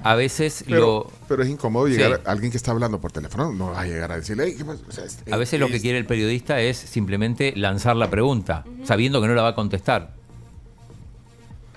A 0.03 0.15
veces 0.15 0.63
Pero, 0.67 0.79
lo... 0.81 1.13
pero 1.27 1.43
es 1.43 1.49
incómodo 1.49 1.89
llegar 1.89 2.17
Sí. 2.17 2.23
a 2.27 2.31
alguien 2.31 2.51
que 2.51 2.59
está 2.59 2.71
hablando 2.71 3.01
por 3.01 3.13
teléfono, 3.13 3.51
no 3.51 3.69
vas 3.71 3.79
a 3.79 3.85
llegar 3.87 4.13
a 4.13 4.17
decirle, 4.17 4.45
"Ey, 4.45 4.57
¿qué 4.57 4.65
pasa?". 4.65 4.81
O 4.87 4.93
sea, 4.93 5.05
es- 5.05 5.19
A 5.31 5.37
veces 5.39 5.59
lo 5.59 5.69
que 5.69 5.81
quiere 5.81 5.97
el 5.97 6.05
periodista 6.05 6.61
es 6.61 6.77
simplemente 6.77 7.55
lanzar 7.57 7.97
la 7.97 8.11
pregunta, 8.11 8.65
sabiendo 8.85 9.23
que 9.23 9.29
no 9.29 9.35
la 9.35 9.41
va 9.43 9.49
a 9.51 9.55
contestar. 9.55 10.11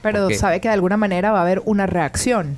Pero 0.01 0.29
sabe 0.31 0.61
que 0.61 0.67
de 0.67 0.73
alguna 0.73 0.97
manera 0.97 1.31
va 1.31 1.39
a 1.39 1.41
haber 1.43 1.61
una 1.65 1.85
reacción. 1.85 2.57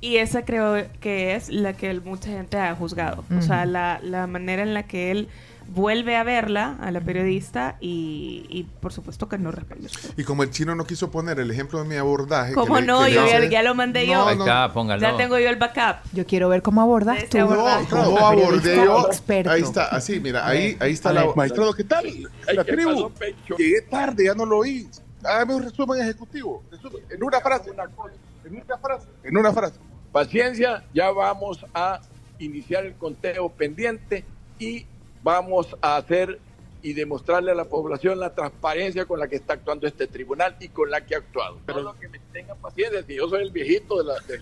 Y 0.00 0.18
esa 0.18 0.44
creo 0.44 0.84
que 1.00 1.34
es 1.34 1.48
la 1.48 1.72
que 1.72 1.92
mucha 2.00 2.30
gente 2.30 2.56
ha 2.58 2.74
juzgado. 2.74 3.24
O 3.36 3.42
sea, 3.42 3.66
la, 3.66 3.98
la 4.02 4.26
manera 4.26 4.62
en 4.62 4.72
la 4.74 4.84
que 4.84 5.10
él 5.10 5.28
vuelve 5.70 6.16
a 6.16 6.22
verla 6.22 6.76
a 6.80 6.90
la 6.90 7.00
periodista 7.00 7.76
y, 7.80 8.46
y 8.48 8.62
por 8.80 8.90
supuesto 8.92 9.28
que 9.28 9.36
no 9.36 9.50
responde. 9.50 9.90
Y 10.16 10.24
como 10.24 10.42
el 10.42 10.50
chino 10.50 10.74
no 10.74 10.86
quiso 10.86 11.10
poner 11.10 11.40
el 11.40 11.50
ejemplo 11.50 11.82
de 11.82 11.88
mi 11.88 11.96
abordaje. 11.96 12.50
que 12.50 12.54
¿Cómo 12.54 12.80
le- 12.80 12.86
no? 12.86 13.00
que 13.04 13.08
le 13.10 13.14
Yo 13.16 13.26
ya, 13.26 13.44
ya 13.50 13.62
lo 13.62 13.74
mandé 13.74 14.06
No, 14.06 14.12
yo. 14.12 14.26
Ahí 14.28 14.36
no. 14.38 14.44
está, 14.44 14.72
póngalo. 14.72 15.02
Ya 15.02 15.16
tengo 15.16 15.38
yo 15.38 15.48
el 15.50 15.56
backup. 15.56 15.96
Yo 16.12 16.24
quiero 16.26 16.48
ver 16.48 16.62
cómo 16.62 16.80
abordas 16.80 17.28
tú. 17.28 17.38
No, 17.38 17.46
¿cómo 17.90 18.18
abordé 18.26 18.76
yo? 18.76 19.06
experto. 19.08 19.50
Ahí 19.50 19.62
está, 19.62 19.86
así, 19.88 20.20
mira, 20.20 20.46
ahí, 20.46 20.76
ahí 20.80 20.92
está 20.92 21.12
la. 21.12 21.26
Maestrado, 21.34 21.74
¿qué 21.74 21.84
tal? 21.84 22.06
La 22.54 22.64
tribu. 22.64 23.10
Llegué 23.58 23.82
tarde, 23.82 24.24
ya 24.26 24.34
no 24.34 24.46
lo 24.46 24.58
oí. 24.58 24.88
Hágame 25.24 25.56
un 25.56 25.64
resumen 25.64 26.00
ejecutivo. 26.00 26.62
Resumen, 26.70 27.02
En 27.10 27.22
una 27.22 27.40
frase. 27.40 27.70
En 27.70 28.54
una 28.54 28.78
frase. 28.78 29.06
En 29.24 29.36
una 29.36 29.52
frase. 29.52 29.74
Paciencia, 30.12 30.84
ya 30.94 31.10
vamos 31.10 31.64
a 31.74 32.00
iniciar 32.38 32.86
el 32.86 32.94
conteo 32.94 33.48
pendiente 33.50 34.24
y 34.58 34.86
vamos 35.22 35.76
a 35.82 35.96
hacer 35.96 36.38
y 36.80 36.92
demostrarle 36.92 37.50
a 37.50 37.54
la 37.56 37.64
población 37.64 38.20
la 38.20 38.34
transparencia 38.34 39.04
con 39.04 39.18
la 39.18 39.26
que 39.26 39.34
está 39.36 39.54
actuando 39.54 39.86
este 39.88 40.06
tribunal 40.06 40.56
y 40.60 40.68
con 40.68 40.90
la 40.90 41.00
que 41.04 41.16
ha 41.16 41.18
actuado. 41.18 41.58
Pero 41.66 41.82
lo 41.82 41.98
que 41.98 42.08
me 42.08 42.20
tengan 42.32 42.56
paciencia, 42.58 43.02
si 43.04 43.16
yo 43.16 43.28
soy 43.28 43.42
el 43.42 43.50
viejito 43.50 43.98
de 43.98 44.04
la... 44.04 44.14
de- 44.20 44.38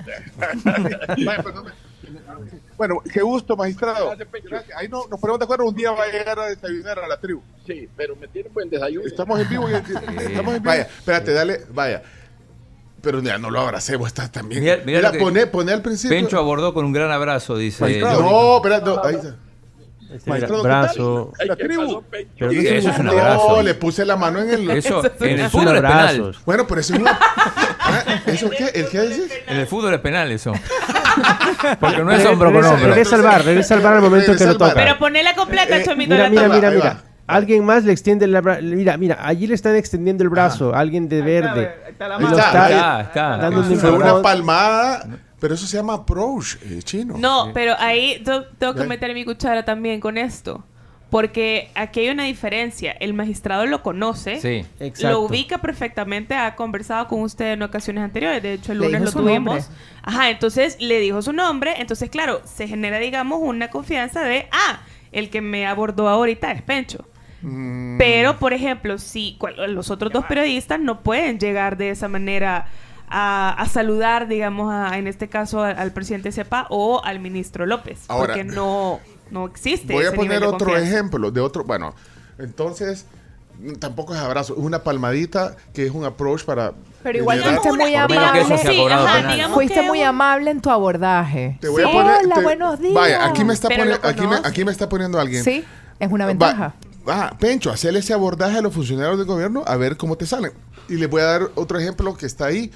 Vaya, 1.25 1.43
perdón. 1.43 1.67
Bueno, 2.77 3.03
qué 3.13 3.23
gusto, 3.23 3.57
magistrado. 3.57 4.15
Gracias. 4.45 4.77
Ahí 4.77 4.87
no, 4.89 5.07
nos 5.09 5.19
ponemos 5.19 5.39
de 5.41 5.45
acuerdo. 5.45 5.65
Un 5.65 5.75
día 5.75 5.91
va 5.93 6.05
a 6.05 6.09
llegar 6.13 6.39
a 6.39 6.47
desayunar 6.47 6.99
a 6.99 7.09
la 7.09 7.19
tribu. 7.19 7.41
Sí, 7.67 7.89
pero 7.97 8.15
me 8.15 8.29
tienen 8.29 8.53
buen 8.53 8.69
desayuno. 8.69 9.07
Estamos 9.07 9.41
en 9.41 9.49
vivo. 9.49 9.69
y- 9.71 9.75
Estamos 9.75 10.55
en 10.55 10.63
vivo. 10.63 10.65
Vaya, 10.65 10.83
espérate, 10.83 11.33
dale, 11.33 11.61
vaya. 11.71 12.03
Pero 13.07 13.23
ya 13.23 13.39
no 13.39 13.51
lo 13.51 13.61
abracemos, 13.61 14.09
está 14.09 14.31
también. 14.31 14.63
Mira- 14.63 14.79
mira 14.85 15.01
lo 15.01 15.13
que- 15.13 15.19
poné, 15.19 15.47
poné 15.47 15.73
al 15.73 15.81
principio. 15.83 16.17
Pencho 16.17 16.39
abordó 16.39 16.75
con 16.75 16.85
un 16.85 16.93
gran 16.93 17.11
abrazo, 17.13 17.57
dice. 17.57 17.83
Magistrado, 17.83 18.17
Johnny. 18.23 18.31
no, 18.31 18.57
espérate, 18.57 18.85
no, 18.87 19.01
ahí 19.05 19.15
está. 19.15 19.37
Ese 20.15 20.31
Maestrado, 20.31 20.55
era 20.55 20.63
¿qué 20.63 20.69
brazo. 20.69 21.33
tal? 21.37 21.49
La 21.49 21.57
tribu. 21.57 22.03
Pero 22.11 22.53
no 22.53 22.61
eso 22.61 22.91
es 22.91 22.99
un 22.99 23.07
no, 23.07 23.11
abrazo. 23.13 23.63
le 23.63 23.75
puse 23.75 24.05
la 24.05 24.17
mano 24.17 24.41
en 24.41 24.51
el. 24.51 24.71
Eso, 24.77 25.03
en 25.05 25.29
el 25.31 25.39
Es 25.41 25.45
un 25.47 25.51
fútbol 25.51 25.77
es 25.77 25.83
penal. 25.83 26.09
abrazo. 26.21 26.33
Bueno, 26.47 26.67
pero 26.67 26.81
eso 26.81 26.95
es 26.95 27.01
una. 27.01 27.19
¿Ah? 27.81 28.23
¿Eso 28.27 28.51
qué? 28.51 28.65
¿El 28.75 28.89
qué 28.89 29.01
dices? 29.03 29.33
En 29.49 29.57
el 29.59 29.67
fútbol 29.67 29.95
es 29.95 30.01
penal 30.01 30.31
eso. 30.33 30.53
Porque 31.81 32.03
no 32.05 32.13
es 32.13 32.25
hombro 32.25 32.53
con 32.53 32.65
hombro. 32.65 32.87
regresa 32.89 33.17
al 33.17 33.23
bar, 33.23 33.45
regresa 33.45 33.75
al 33.75 33.81
bar 33.81 33.95
al 33.95 34.03
momento 34.03 34.37
que 34.37 34.45
lo 34.47 34.57
toca. 34.57 34.75
Pero 34.75 34.99
ponela 34.99 35.35
completa, 35.35 35.77
Eh, 35.79 35.85
Chomito. 35.85 36.11
Mira, 36.15 36.25
la 36.25 36.31
mira, 36.31 36.49
mira, 36.49 36.71
mira. 36.71 37.03
Alguien 37.27 37.65
más 37.65 37.85
le 37.85 37.93
extiende 37.93 38.25
el 38.25 38.41
brazo. 38.41 38.63
Mira, 38.63 38.97
mira, 38.97 39.19
allí 39.21 39.47
le 39.47 39.55
están 39.55 39.75
extendiendo 39.77 40.23
el 40.23 40.31
brazo. 40.31 40.75
Alguien 40.75 41.09
de 41.09 41.23
verde. 41.23 41.75
está 41.89 42.09
la 42.09 42.19
mano. 42.19 42.37
está, 42.37 42.65
Ahí 42.67 42.73
está, 42.75 43.01
está. 43.01 43.37
dando 43.39 43.61
un 43.61 43.77
Fue 43.77 43.91
una 43.91 44.23
palmada, 44.23 45.07
pero 45.41 45.55
eso 45.55 45.67
se 45.67 45.77
llama 45.77 45.95
approach, 45.95 46.55
eh, 46.63 46.81
chino. 46.83 47.17
No, 47.19 47.51
pero 47.53 47.75
ahí 47.79 48.23
tengo 48.59 48.75
que 48.75 48.85
meter 48.85 49.13
mi 49.15 49.25
cuchara 49.25 49.65
también 49.65 50.01
con 50.01 50.19
esto. 50.19 50.65
Porque 51.11 51.71
aquí 51.77 52.01
hay 52.01 52.09
una 52.11 52.25
diferencia. 52.25 52.91
El 52.93 53.15
magistrado 53.15 53.65
lo 53.67 53.83
conoce, 53.83 54.41
Sí. 54.41 54.67
Exacto. 54.81 55.11
lo 55.11 55.21
ubica 55.21 55.59
perfectamente, 55.59 56.35
ha 56.35 56.57
conversado 56.57 57.07
con 57.07 57.21
usted 57.23 57.53
en 57.53 57.63
ocasiones 57.63 58.03
anteriores. 58.03 58.43
De 58.43 58.55
hecho, 58.55 58.73
el 58.73 58.79
lunes 58.79 59.01
lo 59.03 59.13
tuvimos. 59.13 59.55
nombre. 59.69 59.79
Ajá, 60.03 60.31
entonces 60.31 60.77
le 60.81 60.99
dijo 60.99 61.23
su 61.23 61.33
nombre. 61.33 61.75
Entonces, 61.79 62.11
claro, 62.11 62.41
se 62.45 62.67
genera, 62.67 62.99
digamos, 62.99 63.39
una 63.41 63.69
confianza 63.71 64.23
de, 64.23 64.49
ah, 64.51 64.81
el 65.13 65.31
que 65.31 65.41
me 65.41 65.65
abordó 65.67 66.09
ahorita 66.09 66.51
es 66.51 66.63
Pencho. 66.63 67.05
Mm, 67.43 67.99
Pero, 67.99 68.39
por 68.39 68.53
ejemplo, 68.53 68.99
si 68.99 69.37
cual- 69.39 69.75
los 69.75 69.91
otros 69.91 70.13
dos 70.13 70.25
periodistas 70.25 70.81
no 70.81 71.01
pueden 71.01 71.39
llegar 71.39 71.77
de 71.77 71.91
esa 71.91 72.09
manera 72.09 72.67
a, 73.09 73.51
a 73.61 73.67
saludar, 73.69 74.27
digamos, 74.27 74.73
a- 74.73 74.97
en 74.99 75.07
este 75.07 75.29
caso 75.29 75.63
al, 75.63 75.79
al 75.79 75.93
presidente 75.93 76.33
CEPA 76.33 76.67
o 76.71 77.05
al 77.05 77.21
ministro 77.21 77.67
López, 77.67 78.01
Ahora, 78.09 78.35
porque 78.35 78.45
no, 78.45 79.01
no 79.31 79.47
existe. 79.47 79.93
Voy 79.93 80.05
a 80.07 80.11
poner 80.11 80.23
nivel 80.23 80.41
de 80.41 80.47
otro 80.47 80.67
confianza. 80.67 80.89
ejemplo 80.95 81.31
de 81.31 81.41
otro. 81.41 81.63
Bueno, 81.65 81.95
entonces 82.39 83.07
mm, 83.61 83.75
tampoco 83.75 84.15
es 84.15 84.21
abrazo, 84.21 84.55
es 84.55 84.59
una 84.59 84.83
palmadita 84.83 85.57
que 85.73 85.87
es 85.87 85.93
un 85.93 86.05
approach 86.05 86.45
para. 86.45 86.73
Pero 87.03 87.19
igual 87.19 87.41
fuiste 87.43 87.73
muy 87.73 87.95
amable. 87.95 88.45
Sí, 88.59 88.87
ajá, 88.91 89.49
Fuiste 89.55 89.83
muy 89.83 90.01
un- 90.01 90.07
amable 90.07 90.51
en 90.51 90.61
tu 90.61 90.71
abordaje. 90.71 91.59
Te 91.61 91.69
voy 91.69 91.83
a 91.83 91.87
poner. 91.93 92.17
Hola, 92.25 92.35
te- 92.35 92.43
buenos 92.43 92.81
días. 92.81 92.95
Vaya, 92.95 93.25
aquí 93.27 93.45
me 93.45 93.53
está 93.55 93.69
lo 93.69 93.95
aquí 94.03 94.27
me, 94.27 94.37
aquí 94.43 94.65
me 94.65 94.73
está 94.73 94.89
poniendo 94.89 95.21
alguien. 95.21 95.45
Sí, 95.45 95.65
es 96.01 96.11
una 96.11 96.25
Va- 96.25 96.29
ventaja. 96.29 96.75
Ah, 97.07 97.37
Pencho, 97.39 97.71
hacerle 97.71 98.01
ese 98.01 98.13
abordaje 98.13 98.59
a 98.59 98.63
los 98.63 98.73
funcionarios 98.75 99.19
del 99.19 99.27
gobierno 99.27 99.63
a 99.67 99.77
ver 99.77 99.97
cómo 99.97 100.17
te 100.17 100.27
salen. 100.27 100.53
Y 100.89 100.95
les 100.97 101.09
voy 101.09 101.21
a 101.23 101.25
dar 101.25 101.51
otro 101.55 101.79
ejemplo 101.79 102.17
que 102.17 102.27
está 102.27 102.47
ahí. 102.47 102.71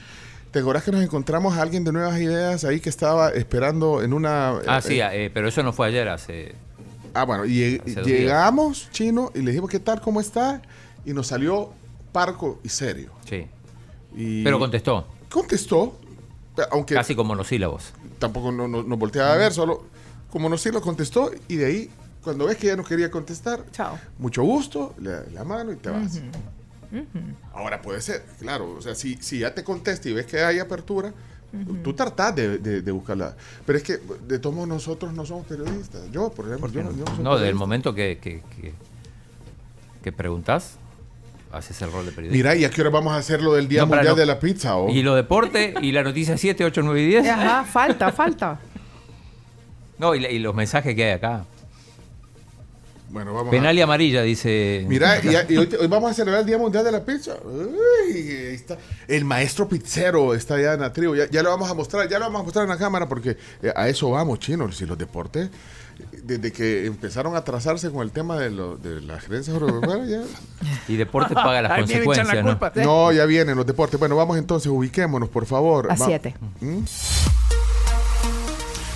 ¿Te 0.51 0.59
acuerdas 0.61 0.83
que 0.85 0.91
nos 0.93 1.03
encontramos 1.03 1.57
a 1.57 1.63
alguien 1.63 1.85
de 1.85 1.93
Nuevas 1.93 2.19
Ideas 2.21 2.65
ahí 2.65 2.81
que 2.81 2.89
estaba 2.89 3.31
esperando 3.31 4.03
en 4.03 4.13
una... 4.13 4.51
Ah, 4.67 4.79
eh, 4.79 4.83
sí, 4.83 5.01
eh, 5.01 5.31
pero 5.33 5.49
eso 5.49 5.63
no 5.63 5.73
fue 5.73 5.87
ayer, 5.89 6.09
hace. 6.09 6.55
Ah, 7.15 7.25
bueno, 7.25 7.45
y 7.45 7.79
llegamos, 8.05 8.89
chino, 8.93 9.31
y 9.35 9.41
le 9.43 9.51
dijimos, 9.53 9.71
¿qué 9.71 9.79
tal? 9.81 10.01
¿Cómo 10.01 10.21
está? 10.21 10.61
Y 11.05 11.13
nos 11.13 11.29
salió 11.29 11.71
parco 12.13 12.59
y 12.65 12.69
serio. 12.69 13.11
Sí. 13.29 13.47
Y 14.17 14.43
Pero 14.45 14.59
contestó. 14.59 15.07
contestó, 15.29 15.97
Aunque 16.73 16.95
Casi 16.95 17.15
con 17.15 17.27
monosílabos. 17.27 17.93
tampoco 18.19 18.53
no- 18.53 18.69
no- 18.69 18.83
nos 18.83 18.99
volteaba 18.99 19.33
a 19.33 19.37
ver, 19.37 19.53
solo 19.53 19.85
como 20.31 20.49
no 20.49 20.59
sí 20.59 20.71
lo 20.71 20.81
contestó 20.83 21.31
y 21.49 21.57
de 21.57 21.67
ahí, 21.67 21.91
cuando 22.23 22.47
ves 22.47 22.57
que 22.59 22.67
ya 22.69 22.77
no 22.77 22.85
quería 22.85 23.11
contestar, 23.11 23.61
mucho 24.19 24.43
gusto, 24.43 24.95
le 25.01 25.11
das 25.11 25.33
la 25.33 25.45
mano 25.45 25.73
y 25.73 25.77
te 25.77 25.91
vas. 25.91 26.21
Ahora 27.55 27.81
puede 27.81 28.01
ser, 28.01 28.25
claro, 28.41 28.73
o 28.79 28.81
sea, 28.83 28.95
si, 28.95 29.15
si 29.17 29.39
ya 29.39 29.55
te 29.55 29.63
contesta 29.65 30.09
y 30.09 30.13
ves 30.13 30.27
que 30.27 30.41
hay 30.43 30.59
apertura, 30.59 31.13
tú 31.83 31.93
tratás 31.95 32.35
de, 32.37 32.59
de- 32.59 32.83
de 32.83 32.93
buscarla. 32.93 33.35
Pero 33.67 33.79
es 33.79 33.85
que 33.85 33.99
de 34.27 34.39
todos 34.39 34.55
modos 34.55 34.69
nosotros 34.69 35.13
no 35.13 35.25
somos 35.25 35.47
periodistas. 35.47 36.03
Yo, 36.13 36.31
por 36.31 36.47
ejemplo, 36.47 36.69
yo, 36.71 36.83
no- 36.83 36.91
yo 36.93 37.05
no 37.05 37.15
soy 37.17 37.25
No, 37.25 37.39
del 37.39 37.55
momento 37.55 37.95
que, 37.95 38.19
que, 38.19 38.43
que, 38.57 38.73
que 40.03 40.13
preguntas, 40.13 40.75
haces 41.53 41.81
el 41.83 41.91
rol 41.93 42.07
de 42.07 42.13
periodista. 42.13 42.37
Mira, 42.37 42.55
¿y 42.57 42.65
a 42.65 42.71
qué 42.71 42.81
hora 42.81 42.91
vamos 42.91 43.13
a 43.13 43.17
hacer 43.17 43.41
lo 43.43 43.55
del 43.55 43.67
Día 43.69 43.81
No, 43.83 43.87
Mundial 43.89 44.09
no- 44.09 44.15
de 44.17 44.27
la 44.27 44.39
Pizza? 44.39 44.77
oh? 44.77 44.89
Y 44.91 45.03
lo 45.03 45.15
deporte 45.15 45.75
y 45.83 45.93
la 45.93 46.03
noticia 46.03 46.37
7, 46.37 46.65
8, 46.65 46.83
9 46.85 47.03
y 47.03 47.07
10. 47.07 47.29
Ajá, 47.29 47.65
falta, 47.65 48.13
falta. 48.13 48.59
No, 49.99 50.15
y 50.15 50.39
los 50.39 50.55
mensajes 50.55 50.95
que 50.95 51.05
hay 51.05 51.13
acá. 51.13 51.45
Bueno, 53.11 53.35
vamos 53.35 53.51
Penal 53.51 53.77
y 53.77 53.81
amarilla, 53.81 54.23
dice. 54.23 54.85
Mira, 54.89 55.19
y, 55.23 55.53
y 55.53 55.57
hoy, 55.57 55.69
hoy 55.81 55.87
vamos 55.89 56.13
a 56.13 56.15
celebrar 56.15 56.41
el 56.43 56.47
Día 56.47 56.59
Mundial 56.59 56.85
de 56.85 56.93
la 56.93 57.05
Pizza. 57.05 57.35
Uy, 57.45 58.13
ahí 58.15 58.55
está. 58.55 58.79
El 59.09 59.25
maestro 59.25 59.69
pizzero 59.69 60.33
está 60.33 60.55
allá 60.55 60.75
en 60.75 60.81
la 60.81 60.93
tribu. 60.93 61.17
Ya, 61.17 61.29
ya 61.29 61.43
lo 61.43 61.51
vamos 61.51 61.69
a 61.69 61.75
mostrar, 61.75 62.09
ya 62.09 62.19
lo 62.21 62.27
vamos 62.27 62.43
a 62.43 62.45
mostrar 62.45 62.65
en 62.65 62.71
la 62.71 62.79
cámara 62.79 63.09
porque 63.09 63.37
eh, 63.63 63.73
a 63.75 63.89
eso 63.89 64.11
vamos, 64.11 64.39
chinos. 64.39 64.77
Si 64.77 64.87
los 64.87 64.97
deportes, 64.97 65.49
eh, 65.49 66.21
desde 66.23 66.53
que 66.53 66.87
empezaron 66.87 67.35
a 67.35 67.43
trazarse 67.43 67.91
con 67.91 68.03
el 68.03 68.13
tema 68.13 68.39
de, 68.39 68.51
lo, 68.51 68.77
de 68.77 69.01
la 69.01 69.19
gerencia 69.19 69.55
agropecuaria, 69.55 70.07
ya. 70.21 70.23
Y 70.87 70.95
deporte 70.97 71.35
paga 71.35 71.63
las 71.63 71.73
Ahí 71.73 71.83
echan 71.83 71.99
la 71.99 72.05
consecuencias, 72.05 72.45
¿no? 72.45 72.51
culpa. 72.59 72.73
No, 72.77 73.11
ya 73.11 73.27
vienen 73.27 73.57
los 73.57 73.67
deportes. 73.67 73.99
Bueno, 73.99 74.15
vamos 74.15 74.39
entonces, 74.39 74.71
ubiquémonos, 74.71 75.29
por 75.31 75.47
favor. 75.47 75.91
A 75.91 75.97
Va- 75.97 76.07
siete. 76.07 76.37
¿Mm? 76.61 76.79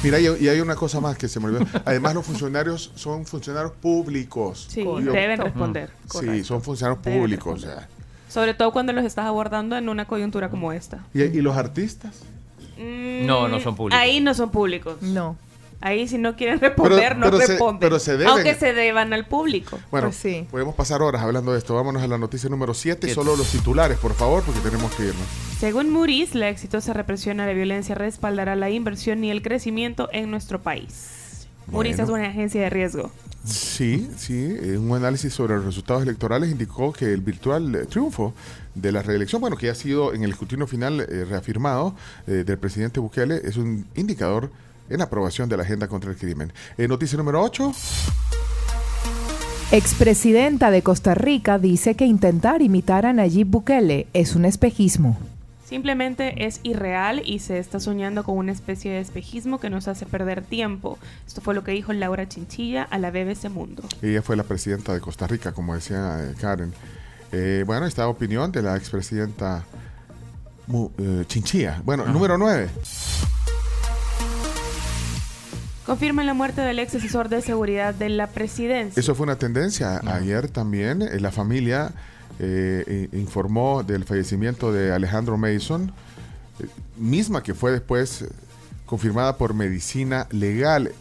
Mira, 0.05 0.21
y, 0.21 0.27
y 0.45 0.49
hay 0.49 0.61
una 0.61 0.77
cosa 0.77 1.01
más 1.01 1.17
que 1.19 1.27
se 1.29 1.41
me 1.41 1.47
olvidó. 1.47 1.67
Además, 1.85 2.15
los 2.15 2.25
funcionarios 2.27 2.93
son 2.95 3.25
funcionarios 3.27 3.73
públicos. 3.73 4.67
Sí, 4.71 4.85
Yo- 4.85 5.01
deben 5.01 5.41
responder. 5.41 5.91
Sí, 6.11 6.45
son 6.45 6.63
funcionarios 6.63 7.03
Deben 7.03 7.21
públicos. 7.21 7.65
o 7.65 7.67
sea. 7.67 7.89
Sobre 8.29 8.53
todo 8.55 8.73
cuando 8.73 8.93
los 8.93 9.05
estás 9.05 9.27
abordando 9.27 9.77
en 9.77 9.89
una 9.89 10.05
coyuntura 10.07 10.49
como 10.51 10.73
esta. 10.73 11.05
¿Y, 11.15 11.23
y 11.23 11.41
los 11.41 11.57
artistas? 11.57 12.15
Mm, 12.79 13.27
No, 13.27 13.49
no 13.49 13.61
son 13.61 13.75
públicos. 13.77 14.01
Ahí 14.01 14.21
no 14.21 14.35
son 14.35 14.51
públicos. 14.51 15.01
No. 15.03 15.37
Ahí 15.87 16.09
si 16.09 16.17
no 16.17 16.35
quieren 16.35 16.61
responder, 16.61 17.15
no 17.17 17.27
pero 17.27 17.39
se- 17.41 17.47
responden. 17.47 17.79
pero 17.81 17.99
se 17.99 18.13
deben. 18.13 18.29
Aunque 18.29 18.55
se 18.55 18.73
deban 18.73 19.13
al 19.13 19.27
público. 19.27 19.79
Bueno, 19.91 20.07
Pues 20.09 20.17
sí. 20.17 20.47
podemos 20.51 20.75
pasar 20.75 21.03
horas 21.03 21.21
hablando 21.23 21.53
de 21.53 21.59
esto. 21.59 21.75
Vámonos 21.75 22.03
a 22.03 22.07
la 22.07 22.17
noticia 22.17 22.49
número 22.49 22.73
7. 22.73 23.07
Siete. 23.07 23.15
Solo 23.15 23.37
los 23.37 23.49
titulares, 23.51 23.99
por 23.99 24.15
favor, 24.15 24.43
porque 24.45 24.61
tenemos 24.61 24.95
que 24.95 25.03
irnos. 25.05 25.27
Según 25.61 25.91
Moody's, 25.91 26.35
la 26.35 26.49
exitosa 26.49 26.95
represión 26.95 27.39
a 27.41 27.47
la 27.47 27.53
violencia 27.53 27.95
respaldará 27.95 28.57
la 28.57 28.71
inversión 28.71 29.23
y 29.25 29.31
el 29.31 29.43
crecimiento 29.43 30.09
en 30.13 30.31
nuestro 30.31 30.63
país. 30.63 31.47
Bueno. 31.67 31.91
es 31.91 32.09
una 32.09 32.29
agencia 32.29 32.61
de 32.63 32.71
riesgo. 32.71 33.11
Sí, 33.45 34.09
sí. 34.17 34.35
eh, 34.61 34.79
Un 34.79 34.95
análisis 34.97 35.33
sobre 35.35 35.55
los 35.57 35.65
resultados 35.67 36.03
electorales 36.03 36.51
indicó 36.51 36.93
que 36.95 37.13
el 37.13 37.21
virtual 37.21 37.75
eh, 37.75 37.85
triunfo 37.87 38.33
de 38.75 38.91
la 38.91 39.03
reelección, 39.03 39.41
bueno, 39.41 39.57
que 39.57 39.69
ha 39.69 39.75
sido 39.75 40.15
en 40.15 40.25
el 40.25 40.31
escrutinio 40.31 40.67
final 40.67 41.01
eh, 41.01 41.25
reafirmado 41.29 41.95
eh, 42.27 42.43
del 42.47 42.59
presidente 42.59 43.01
Bukele, 43.01 43.41
es 43.45 43.57
un 43.59 43.87
indicador 43.95 44.51
en 44.89 44.99
la 44.99 45.05
aprobación 45.05 45.49
de 45.49 45.57
la 45.57 45.63
agenda 45.63 45.89
contra 45.89 46.11
el 46.11 46.17
crimen. 46.17 46.53
Eh, 46.79 46.87
noticia 46.89 47.17
número 47.19 47.43
8. 47.43 47.73
Expresidenta 49.73 50.71
de 50.71 50.83
Costa 50.83 51.15
Rica 51.15 51.59
dice 51.59 51.95
que 51.97 52.05
intentar 52.07 52.63
imitar 52.63 53.07
a 53.07 53.13
Nayib 53.13 53.47
Bukele 53.49 54.07
es 54.13 54.37
un 54.37 54.45
espejismo. 54.45 55.19
Simplemente 55.69 56.47
es 56.47 56.61
irreal 56.63 57.23
y 57.25 57.39
se 57.41 57.59
está 57.59 57.81
soñando 57.81 58.23
con 58.23 58.37
una 58.37 58.53
especie 58.53 58.93
de 58.93 59.01
espejismo 59.01 59.59
que 59.59 59.71
nos 59.71 59.89
hace 59.89 60.07
perder 60.07 60.43
tiempo. 60.43 60.99
Esto 61.27 61.41
fue 61.41 61.55
lo 61.55 61.65
que 61.65 61.73
dijo 61.73 61.93
Laura 61.93 62.29
Chinchilla 62.29 62.83
a 62.85 62.99
la 62.99 63.11
BBC 63.11 63.49
Mundo. 63.51 63.83
Ella 64.03 64.23
fue 64.23 64.37
la 64.37 64.45
presidenta 64.45 64.93
de 64.93 65.01
Costa 65.01 65.27
Rica, 65.27 65.53
como 65.53 65.75
decía 65.75 66.19
eh, 66.21 66.35
Karen. 66.41 66.73
Eh, 67.33 67.65
bueno, 67.67 67.87
esta 67.87 68.07
opinión 68.07 68.53
de 68.53 68.63
la 68.63 68.77
expresidenta 68.77 69.65
Mu- 70.69 70.91
eh, 70.99 71.25
Chinchilla. 71.27 71.81
Bueno, 71.85 72.05
número 72.07 72.39
9. 72.39 72.69
Confirman 75.87 76.25
la 76.25 76.33
muerte 76.35 76.63
del 76.63 76.79
ex 76.79 76.95
asesor 76.95 77.29
de 77.29 77.43
seguridad 77.43 77.95
de 77.95 78.09
la 78.09 78.29
presidencia. 78.29 78.99
Eso 78.99 79.15
fue 79.15 79.25
una 79.25 79.37
tendencia. 79.37 80.01
Ayer 80.07 80.49
también 80.49 81.03
eh, 81.03 81.21
la 81.21 81.31
familia 81.31 81.93
eh, 82.39 83.09
informó 83.13 83.83
del 83.83 84.05
fallecimiento 84.05 84.73
de 84.73 84.93
Alejandro 84.93 85.37
Mason, 85.37 85.93
eh, 86.61 86.67
misma 86.97 87.43
que 87.43 87.53
fue 87.53 87.71
después 87.73 88.25
confirmada 88.87 89.37
por 89.37 89.53
medicina 89.55 90.27
legal. 90.31 90.93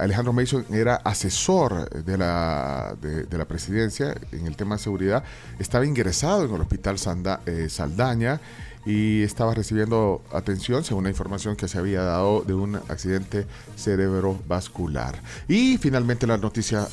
Alejandro 0.00 0.32
Mason 0.32 0.66
era 0.72 0.96
asesor 0.96 1.88
de 2.02 2.18
la, 2.18 2.96
de, 3.00 3.22
de 3.22 3.38
la 3.38 3.44
presidencia 3.44 4.16
en 4.32 4.48
el 4.48 4.56
tema 4.56 4.74
de 4.74 4.82
seguridad. 4.82 5.22
Estaba 5.60 5.86
ingresado 5.86 6.44
en 6.44 6.52
el 6.52 6.60
hospital 6.60 6.98
Sanda- 6.98 7.38
Saldaña 7.68 8.40
y 8.86 9.22
estaba 9.22 9.54
recibiendo 9.54 10.22
atención 10.32 10.84
según 10.84 11.04
la 11.04 11.10
información 11.10 11.56
que 11.56 11.68
se 11.68 11.78
había 11.78 12.02
dado 12.02 12.42
de 12.42 12.54
un 12.54 12.76
accidente 12.76 13.46
cerebrovascular. 13.76 15.20
Y 15.48 15.78
finalmente 15.78 16.26
la 16.26 16.38
noticia, 16.38 16.88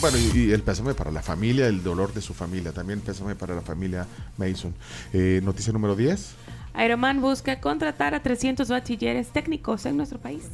bueno, 0.00 0.18
y, 0.18 0.52
el 0.52 0.62
pésame 0.62 0.94
para 0.94 1.10
la 1.10 1.22
familia, 1.22 1.66
el 1.66 1.82
dolor 1.82 2.12
de 2.12 2.20
su 2.20 2.34
familia, 2.34 2.72
también 2.72 3.00
pésame 3.00 3.34
para 3.34 3.54
la 3.54 3.62
familia 3.62 4.06
Mason. 4.36 4.74
Eh, 5.12 5.40
noticia 5.42 5.72
número 5.72 5.96
10. 5.96 6.34
Aeroman 6.74 7.20
busca 7.20 7.60
contratar 7.60 8.14
a 8.14 8.22
300 8.22 8.68
bachilleres 8.68 9.28
técnicos 9.28 9.86
en 9.86 9.96
nuestro 9.96 10.20
país. 10.20 10.44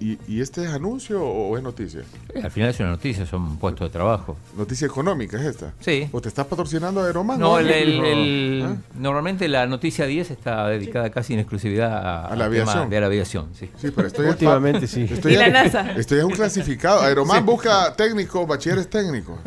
¿Y, 0.00 0.16
y 0.28 0.40
este 0.40 0.64
es 0.64 0.70
anuncio 0.70 1.20
o 1.24 1.56
es 1.56 1.62
noticia? 1.62 2.02
Eh, 2.32 2.40
Al 2.42 2.50
final 2.52 2.70
es 2.70 2.78
una 2.78 2.90
noticia, 2.90 3.26
son 3.26 3.56
puestos 3.58 3.88
de 3.88 3.92
trabajo. 3.92 4.36
Noticia 4.56 4.86
económica 4.86 5.36
es 5.40 5.46
esta. 5.46 5.72
Sí. 5.80 6.08
¿O 6.12 6.20
te 6.20 6.28
estás 6.28 6.46
patrocinando 6.46 7.02
Aeroman? 7.02 7.40
No, 7.40 7.58
el- 7.58 7.68
el- 7.70 8.04
el- 8.04 8.62
¿Ah? 8.64 8.76
normalmente 8.96 9.48
la 9.48 9.66
noticia 9.66 10.06
10 10.06 10.30
está 10.30 10.68
dedicada 10.68 11.10
casi 11.10 11.34
en 11.34 11.40
exclusividad 11.40 11.92
a, 11.92 12.26
A 12.26 12.36
la 12.36 12.44
aviación. 12.44 12.88
de 12.90 13.00
la 13.00 13.06
aviación. 13.06 13.48
Sí, 13.58 13.68
Sí, 13.76 13.90
pero 13.94 14.06
estoy 14.06 14.26
Últimamente 14.26 14.86
sí. 14.86 15.06
Estoy 15.10 15.32
Y 15.34 15.36
la 15.36 15.48
NASA. 15.48 15.92
Estoy 15.92 16.20
en 16.20 16.26
un 16.26 16.32
clasificado. 16.32 17.00
Aeroman 17.02 17.44
busca 17.44 17.92
técnico, 17.96 18.46
bachilleres 18.46 18.88
técnicos. 18.88 19.38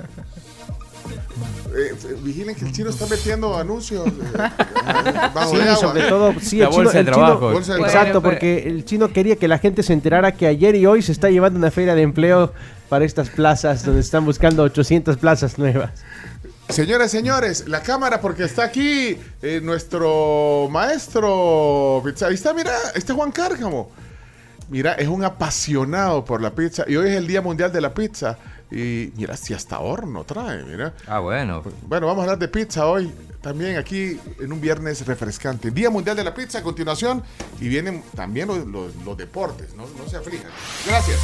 Eh, 1.74 1.94
eh, 1.94 2.16
vigilen 2.22 2.54
que 2.56 2.66
el 2.66 2.72
chino 2.74 2.90
está 2.90 3.06
metiendo 3.08 3.58
anuncios. 3.58 4.06
eh, 4.08 4.12
bajo 5.34 5.52
Sí, 5.52 5.58
de 5.58 5.64
agua. 5.64 5.76
sobre 5.78 6.04
todo, 6.04 6.34
sí, 6.42 6.58
La 6.58 6.66
el 6.66 6.72
chino- 6.72 6.84
bolsa 6.84 6.98
de 6.98 7.04
chino- 7.06 7.16
trabajo. 7.16 7.52
Bolsa 7.52 7.74
de 7.76 7.80
Exacto, 7.80 8.04
trabajo. 8.12 8.22
porque 8.22 8.64
el 8.68 8.86
chino 8.86 9.12
quería 9.14 9.36
que 9.38 9.48
la 9.48 9.58
gente 9.58 9.82
se 9.84 9.94
enterara 9.94 10.34
que 10.34 10.48
ayer 10.48 10.76
y 10.76 10.86
hoy 10.86 11.02
se 11.02 11.12
está 11.12 11.30
llevando 11.30 11.58
una 11.60 11.72
feria 11.72 11.96
de 11.96 12.02
empleo 12.02 12.52
para 12.90 13.06
estas 13.06 13.30
plazas 13.30 13.86
donde 13.86 14.02
están 14.02 14.26
buscando 14.26 14.64
800 14.64 15.16
plazas 15.18 15.58
nuevas. 15.58 15.92
Señoras, 16.70 17.12
señores, 17.12 17.68
la 17.68 17.82
cámara 17.82 18.22
porque 18.22 18.44
está 18.44 18.64
aquí 18.64 19.18
eh, 19.42 19.60
nuestro 19.62 20.68
maestro 20.70 22.02
pizza. 22.06 22.28
Ahí 22.28 22.36
está, 22.36 22.54
mira, 22.54 22.72
este 22.96 23.12
es 23.12 23.16
Juan 23.16 23.32
Cárcamo. 23.32 23.92
Mira, 24.70 24.94
es 24.94 25.08
un 25.10 25.24
apasionado 25.24 26.24
por 26.24 26.42
la 26.42 26.52
pizza 26.52 26.86
y 26.88 26.96
hoy 26.96 27.10
es 27.10 27.16
el 27.16 27.28
Día 27.28 27.42
Mundial 27.42 27.72
de 27.74 27.82
la 27.82 27.94
Pizza. 27.94 28.38
Y 28.72 29.12
mira, 29.18 29.36
si 29.36 29.54
hasta 29.54 29.80
horno 29.80 30.24
trae, 30.24 30.64
mira. 30.64 30.94
Ah, 31.08 31.20
bueno. 31.20 31.62
Bueno, 31.88 32.08
vamos 32.08 32.22
a 32.22 32.24
hablar 32.24 32.40
de 32.40 32.48
pizza 32.48 32.88
hoy, 32.88 33.12
también 33.42 33.76
aquí 33.78 34.18
en 34.40 34.54
un 34.54 34.62
viernes 34.62 35.06
refrescante. 35.06 35.72
Día 35.72 35.90
Mundial 35.90 36.16
de 36.16 36.24
la 36.24 36.34
Pizza 36.34 36.60
a 36.60 36.64
continuación 36.64 37.22
y 37.60 37.68
vienen 37.68 38.02
también 38.16 38.48
los, 38.48 38.66
los- 38.66 38.96
los 39.04 39.18
deportes, 39.18 39.74
no, 39.76 39.84
no 39.98 40.08
se 40.10 40.18
aflijan. 40.18 40.50
Gracias. 40.88 41.20